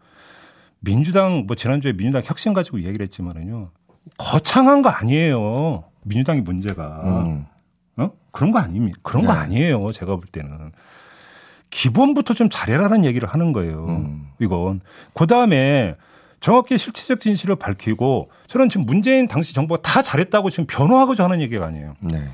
민주당 0.80 1.44
뭐 1.46 1.54
지난주에 1.54 1.92
민주당 1.92 2.22
혁신 2.24 2.52
가지고 2.52 2.80
얘기를 2.80 3.02
했지만은요. 3.02 3.70
거창한 4.16 4.82
거 4.82 4.88
아니에요. 4.88 5.84
민주당이 6.02 6.40
문제가. 6.40 7.02
음. 7.04 7.46
어? 7.96 8.10
그런 8.32 8.50
거 8.50 8.58
아닙니다. 8.58 8.98
그런 9.02 9.24
거 9.24 9.32
네. 9.32 9.38
아니에요. 9.38 9.92
제가 9.92 10.16
볼 10.16 10.24
때는. 10.26 10.72
기본부터 11.70 12.32
좀 12.34 12.48
잘해라는 12.50 13.04
얘기를 13.04 13.28
하는 13.28 13.52
거예요. 13.52 13.86
음. 13.86 14.30
이건. 14.40 14.80
그 15.12 15.26
다음에 15.26 15.94
정확히 16.40 16.78
실체적 16.78 17.20
진실을 17.20 17.56
밝히고 17.56 18.30
저는 18.46 18.68
지금 18.68 18.86
문재인 18.86 19.26
당시 19.26 19.52
정부가 19.54 19.82
다 19.82 20.00
잘했다고 20.00 20.50
지금 20.50 20.66
변호하고자 20.66 21.24
하는 21.24 21.40
얘기가 21.42 21.66
아니에요. 21.66 21.96
네. 22.00 22.28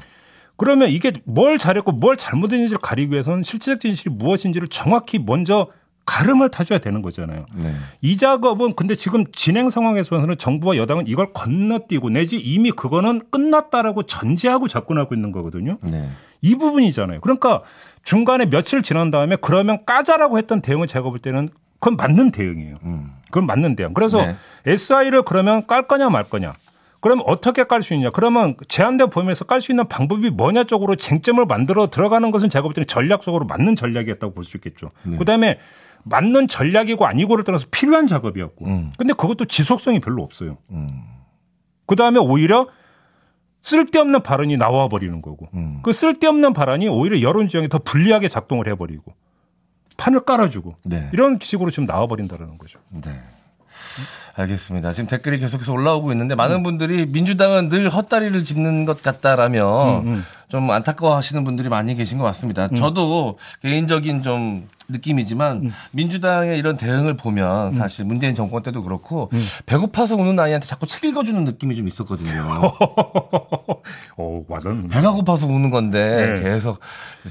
그러면 0.56 0.90
이게 0.90 1.12
뭘 1.24 1.58
잘했고 1.58 1.92
뭘 1.92 2.16
잘못했는지를 2.16 2.78
가리기 2.80 3.12
위해서는 3.12 3.42
실체적 3.42 3.80
진실이 3.80 4.14
무엇인지를 4.14 4.68
정확히 4.68 5.18
먼저 5.18 5.68
가름을 6.06 6.50
타줘야 6.50 6.78
되는 6.80 7.02
거잖아요. 7.02 7.46
네. 7.54 7.74
이 8.02 8.16
작업은 8.16 8.74
근데 8.74 8.94
지금 8.94 9.24
진행 9.32 9.70
상황에서는 9.70 10.36
정부와 10.36 10.76
여당은 10.76 11.06
이걸 11.06 11.32
건너뛰고 11.32 12.10
내지 12.10 12.36
이미 12.36 12.70
그거는 12.70 13.22
끝났다라고 13.30 14.02
전제하고 14.04 14.68
접근하고 14.68 15.14
있는 15.14 15.32
거거든요. 15.32 15.78
네. 15.82 16.10
이 16.42 16.56
부분이잖아요. 16.56 17.20
그러니까 17.20 17.62
중간에 18.02 18.44
며칠 18.44 18.82
지난 18.82 19.10
다음에 19.10 19.36
그러면 19.40 19.84
까자라고 19.86 20.36
했던 20.36 20.60
대응을 20.60 20.86
제가 20.86 21.08
볼 21.08 21.18
때는 21.18 21.48
그건 21.80 21.96
맞는 21.96 22.32
대응이에요. 22.32 22.76
음. 22.84 23.10
그건 23.26 23.46
맞는 23.46 23.74
대응. 23.76 23.94
그래서 23.94 24.24
네. 24.24 24.36
SI를 24.66 25.22
그러면 25.22 25.66
깔 25.66 25.88
거냐 25.88 26.10
말 26.10 26.24
거냐. 26.24 26.52
그러면 27.04 27.22
어떻게 27.28 27.64
깔 27.64 27.82
수 27.82 27.92
있냐? 27.92 28.08
그러면 28.08 28.56
제한된 28.66 29.10
범위에서 29.10 29.44
깔 29.44 29.60
수 29.60 29.72
있는 29.72 29.86
방법이 29.88 30.30
뭐냐 30.30 30.64
쪽으로 30.64 30.96
쟁점을 30.96 31.44
만들어 31.44 31.88
들어가는 31.88 32.30
것은 32.30 32.48
제가 32.48 32.62
볼 32.62 32.72
때는 32.72 32.86
전략적으로 32.86 33.44
맞는 33.44 33.76
전략이었다고 33.76 34.32
볼 34.32 34.42
수 34.42 34.56
있겠죠. 34.56 34.90
네. 35.02 35.18
그다음에 35.18 35.58
맞는 36.04 36.48
전략이고 36.48 37.04
아니고를 37.04 37.44
떠나서 37.44 37.66
필요한 37.70 38.06
작업이었고. 38.06 38.64
음. 38.64 38.92
근데 38.96 39.12
그것도 39.12 39.44
지속성이 39.44 40.00
별로 40.00 40.22
없어요. 40.22 40.56
음. 40.70 40.88
그다음에 41.84 42.18
오히려 42.18 42.68
쓸데없는 43.60 44.22
발언이 44.22 44.56
나와 44.56 44.88
버리는 44.88 45.20
거고. 45.20 45.48
음. 45.52 45.80
그 45.82 45.92
쓸데없는 45.92 46.54
발언이 46.54 46.88
오히려 46.88 47.20
여론 47.20 47.48
지형에 47.48 47.68
더 47.68 47.76
불리하게 47.80 48.28
작동을 48.28 48.66
해 48.66 48.74
버리고 48.76 49.12
판을 49.98 50.20
깔아주고 50.20 50.76
네. 50.84 51.10
이런 51.12 51.38
식으로 51.38 51.70
지금 51.70 51.84
나와 51.86 52.06
버린다라는 52.06 52.56
거죠. 52.56 52.78
네. 52.88 53.12
알겠습니다. 54.36 54.92
지금 54.92 55.08
댓글이 55.08 55.38
계속해서 55.38 55.72
올라오고 55.72 56.12
있는데 56.12 56.34
많은 56.34 56.62
분들이 56.62 57.06
민주당은 57.06 57.68
늘 57.68 57.88
헛다리를 57.88 58.42
짚는 58.42 58.84
것 58.84 59.02
같다라며 59.02 60.00
음, 60.00 60.06
음. 60.06 60.26
좀 60.54 60.70
안타까워하시는 60.70 61.42
분들이 61.42 61.68
많이 61.68 61.96
계신 61.96 62.16
것 62.16 62.22
같습니다. 62.26 62.68
저도 62.68 63.38
개인적인 63.62 64.22
좀 64.22 64.68
느낌이지만 64.88 65.56
음. 65.56 65.72
민주당의 65.92 66.58
이런 66.58 66.76
대응을 66.76 67.16
보면 67.16 67.72
사실 67.72 68.04
문재인 68.04 68.34
정권 68.34 68.62
때도 68.62 68.82
그렇고 68.82 69.30
음. 69.32 69.44
배고파서 69.66 70.14
우는 70.16 70.38
아이한테 70.38 70.66
자꾸 70.66 70.86
책 70.86 71.04
읽어주는 71.04 71.42
느낌이 71.44 71.74
좀 71.74 71.88
있었거든요. 71.88 72.30
어, 74.16 74.42
와닿는. 74.46 74.88
배가 74.88 75.12
고파서 75.12 75.46
우는 75.46 75.70
건데 75.70 76.40
네. 76.40 76.42
계속 76.42 76.80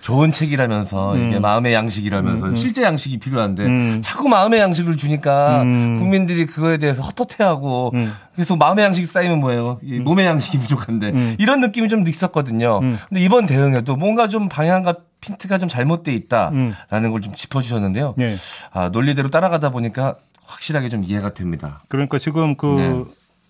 좋은 0.01 0.31
책이라면서 0.31 1.17
이게 1.17 1.39
마음의 1.39 1.73
양식이라면서 1.73 2.55
실제 2.55 2.83
양식이 2.83 3.19
필요한데 3.19 3.65
음. 3.65 4.01
자꾸 4.03 4.27
마음의 4.27 4.59
양식을 4.59 4.97
주니까 4.97 5.61
음. 5.61 5.99
국민들이 5.99 6.45
그거에 6.45 6.77
대해서 6.77 7.03
헛헛해하고 7.03 7.91
음. 7.93 8.13
계속 8.35 8.57
마음의 8.57 8.83
양식이 8.83 9.05
쌓이면 9.05 9.39
뭐예요? 9.39 9.79
이 9.83 9.99
몸의 9.99 10.25
양식이 10.25 10.57
부족한데 10.57 11.09
음. 11.11 11.35
이런 11.37 11.61
느낌이 11.61 11.87
좀 11.87 12.07
있었거든요. 12.07 12.81
음. 13.13 13.15
근데 13.15 13.25
이번 13.25 13.45
대응에도 13.45 13.95
뭔가 13.95 14.27
좀 14.27 14.49
방향과 14.49 14.95
핀트가 15.21 15.57
좀 15.57 15.69
잘못돼 15.69 16.13
있다라는 16.13 16.73
음. 16.91 17.11
걸좀 17.11 17.35
짚어주셨는데요. 17.35 18.15
네. 18.17 18.35
아, 18.71 18.89
논리대로 18.89 19.29
따라가다 19.29 19.69
보니까 19.69 20.17
확실하게 20.45 20.89
좀 20.89 21.03
이해가 21.03 21.33
됩니다. 21.33 21.83
그러니까 21.87 22.17
지금 22.17 22.55
그 22.55 22.65
네. 22.65 23.03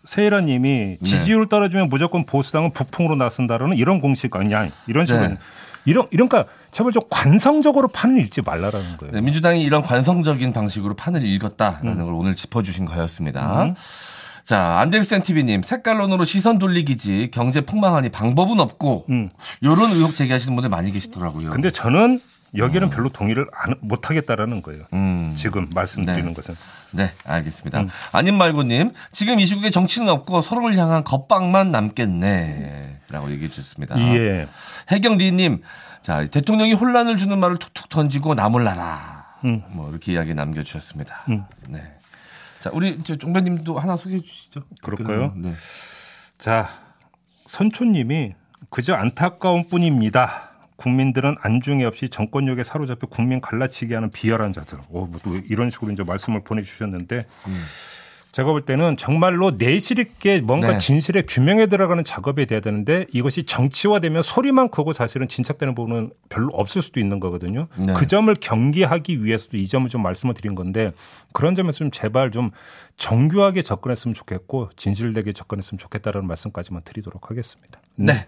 세일아 0.06 0.41
님이 0.41 0.97
지지율 1.04 1.47
떨어지면 1.47 1.89
무조건 1.89 2.26
보수당은 2.26 2.71
북풍으로 2.71 3.15
나선다라는 3.15 3.78
이런 3.78 4.02
공식 4.02 4.36
아니냐. 4.36 4.69
이런 4.88 5.06
식으로. 5.06 5.30
네. 5.30 5.38
이런 5.86 6.08
이런까 6.12 6.45
제발 6.71 6.91
좀 6.93 7.04
관성적으로 7.10 7.89
판을 7.89 8.19
읽지 8.19 8.41
말라라는 8.41 8.97
거예요. 8.97 9.13
네, 9.13 9.21
민주당이 9.21 9.63
이런 9.63 9.82
관성적인 9.82 10.54
방식으로 10.54 10.93
판을 10.93 11.23
읽었다라는 11.23 12.06
걸 12.06 12.13
오늘 12.13 12.36
짚어주신 12.36 12.86
거였습니다. 12.86 13.73
자, 14.43 14.79
안델센 14.79 15.23
TV님, 15.23 15.63
색깔론으로 15.63 16.25
시선 16.25 16.60
돌리기지, 16.60 17.29
경제 17.34 17.62
폭망하니 17.62 18.10
방법은 18.10 18.60
없고, 18.60 19.06
음. 19.10 19.29
요런 19.63 19.91
의혹 19.91 20.15
제기하시는 20.15 20.53
분들 20.56 20.69
많이 20.69 20.91
계시더라고요. 20.91 21.51
근데 21.51 21.71
저는 21.71 22.19
여기는 22.56 22.89
별로 22.89 23.10
동의를 23.10 23.47
안- 23.56 23.75
못 23.82 24.10
하겠다라는 24.10 24.62
거예요. 24.62 24.84
음. 24.93 25.34
지금 25.38 25.69
말씀드리는 25.73 26.27
네. 26.27 26.34
것은. 26.34 26.56
네, 26.91 27.12
알겠습니다. 27.25 27.86
아님 28.12 28.38
말고님, 28.38 28.91
지금 29.12 29.39
이 29.39 29.45
시국에 29.45 29.69
정치는 29.69 30.10
없고 30.10 30.41
서로를 30.41 30.77
향한 30.77 31.03
겁박만 31.03 31.71
남겠네. 31.71 32.99
라고 33.10 33.32
얘기해 33.32 33.47
주셨습니다. 33.49 33.97
예. 34.15 34.47
해경리님, 34.89 35.62
자, 36.01 36.25
대통령이 36.27 36.73
혼란을 36.73 37.15
주는 37.17 37.39
말을 37.39 37.58
툭툭 37.60 37.88
던지고 37.89 38.36
나몰라라. 38.36 39.23
음. 39.45 39.63
뭐, 39.69 39.89
이렇게 39.89 40.12
이야기 40.13 40.34
남겨주셨습니다. 40.34 41.23
네. 41.69 41.82
자, 42.63 42.69
우리 42.71 42.97
저 43.04 43.17
종배님도 43.17 43.78
하나 43.78 43.97
소개해 43.97 44.21
주시죠. 44.21 44.63
그럴까요? 44.82 45.34
네. 45.36 45.54
자, 46.39 46.69
선초님이 47.45 48.36
그저 48.69 48.93
안타까운 48.93 49.67
뿐입니다. 49.67 50.52
국민들은 50.78 51.36
안중에 51.41 51.84
없이 51.84 52.08
정권력에 52.08 52.63
사로잡혀 52.63 53.08
국민 53.08 53.41
갈라치게 53.41 53.93
하는 53.93 54.12
비열한 54.12 54.54
자들. 54.54 54.80
오, 54.91 55.08
뭐또 55.08 55.41
이런 55.49 55.69
식으로 55.69 55.91
이제 55.91 56.04
말씀을 56.04 56.45
보내주셨는데 56.45 57.26
제가 58.34 58.52
볼 58.52 58.62
때는 58.62 58.98
정말로 58.98 59.52
내실 59.52 60.00
있게 60.00 60.41
뭔가 60.41 60.72
네. 60.72 60.78
진실의 60.80 61.28
규명에 61.28 61.67
들어가는 61.67 62.04
작업이 62.04 62.48
돼야 62.48 62.60
되는데 62.60 63.06
이것이 63.13 63.43
정치화되면 63.43 64.24
소리만 64.24 64.69
크고 64.69 64.91
사실은 64.91 65.28
진척되는 65.28 65.76
부분은 65.76 66.10
별로 66.30 66.50
없을 66.52 66.82
수도 66.82 67.00
있는 67.00 67.19
거거든요. 67.19 67.67
네. 67.78 67.93
그 67.93 68.08
점을 68.08 68.34
경계하기 68.34 69.24
위해서도 69.24 69.58
이 69.58 69.67
점을 69.67 69.88
좀 69.88 70.02
말씀을 70.02 70.34
드린 70.34 70.56
건데 70.56 70.93
그런 71.32 71.54
점에서 71.54 71.78
좀 71.78 71.91
제발 71.91 72.32
좀 72.32 72.50
정교하게 72.98 73.62
접근했으면 73.62 74.15
좋겠고 74.15 74.69
진실되게 74.78 75.32
접근했으면 75.32 75.78
좋겠다라는 75.78 76.28
말씀까지만 76.28 76.82
드리도록 76.84 77.30
하겠습니다. 77.30 77.80
네. 77.96 78.26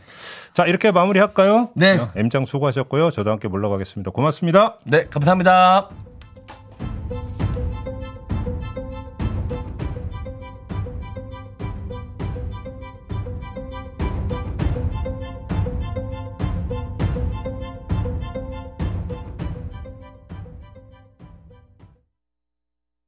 자 0.54 0.68
이렇게 0.68 0.92
마무리할까요? 0.92 1.70
네. 1.74 2.00
M장 2.16 2.46
수고하셨고요. 2.46 3.10
저도 3.10 3.32
함께 3.32 3.48
물러가겠습니다. 3.48 4.12
고맙습니다. 4.12 4.78
네, 4.84 5.08
감사합니다. 5.08 5.90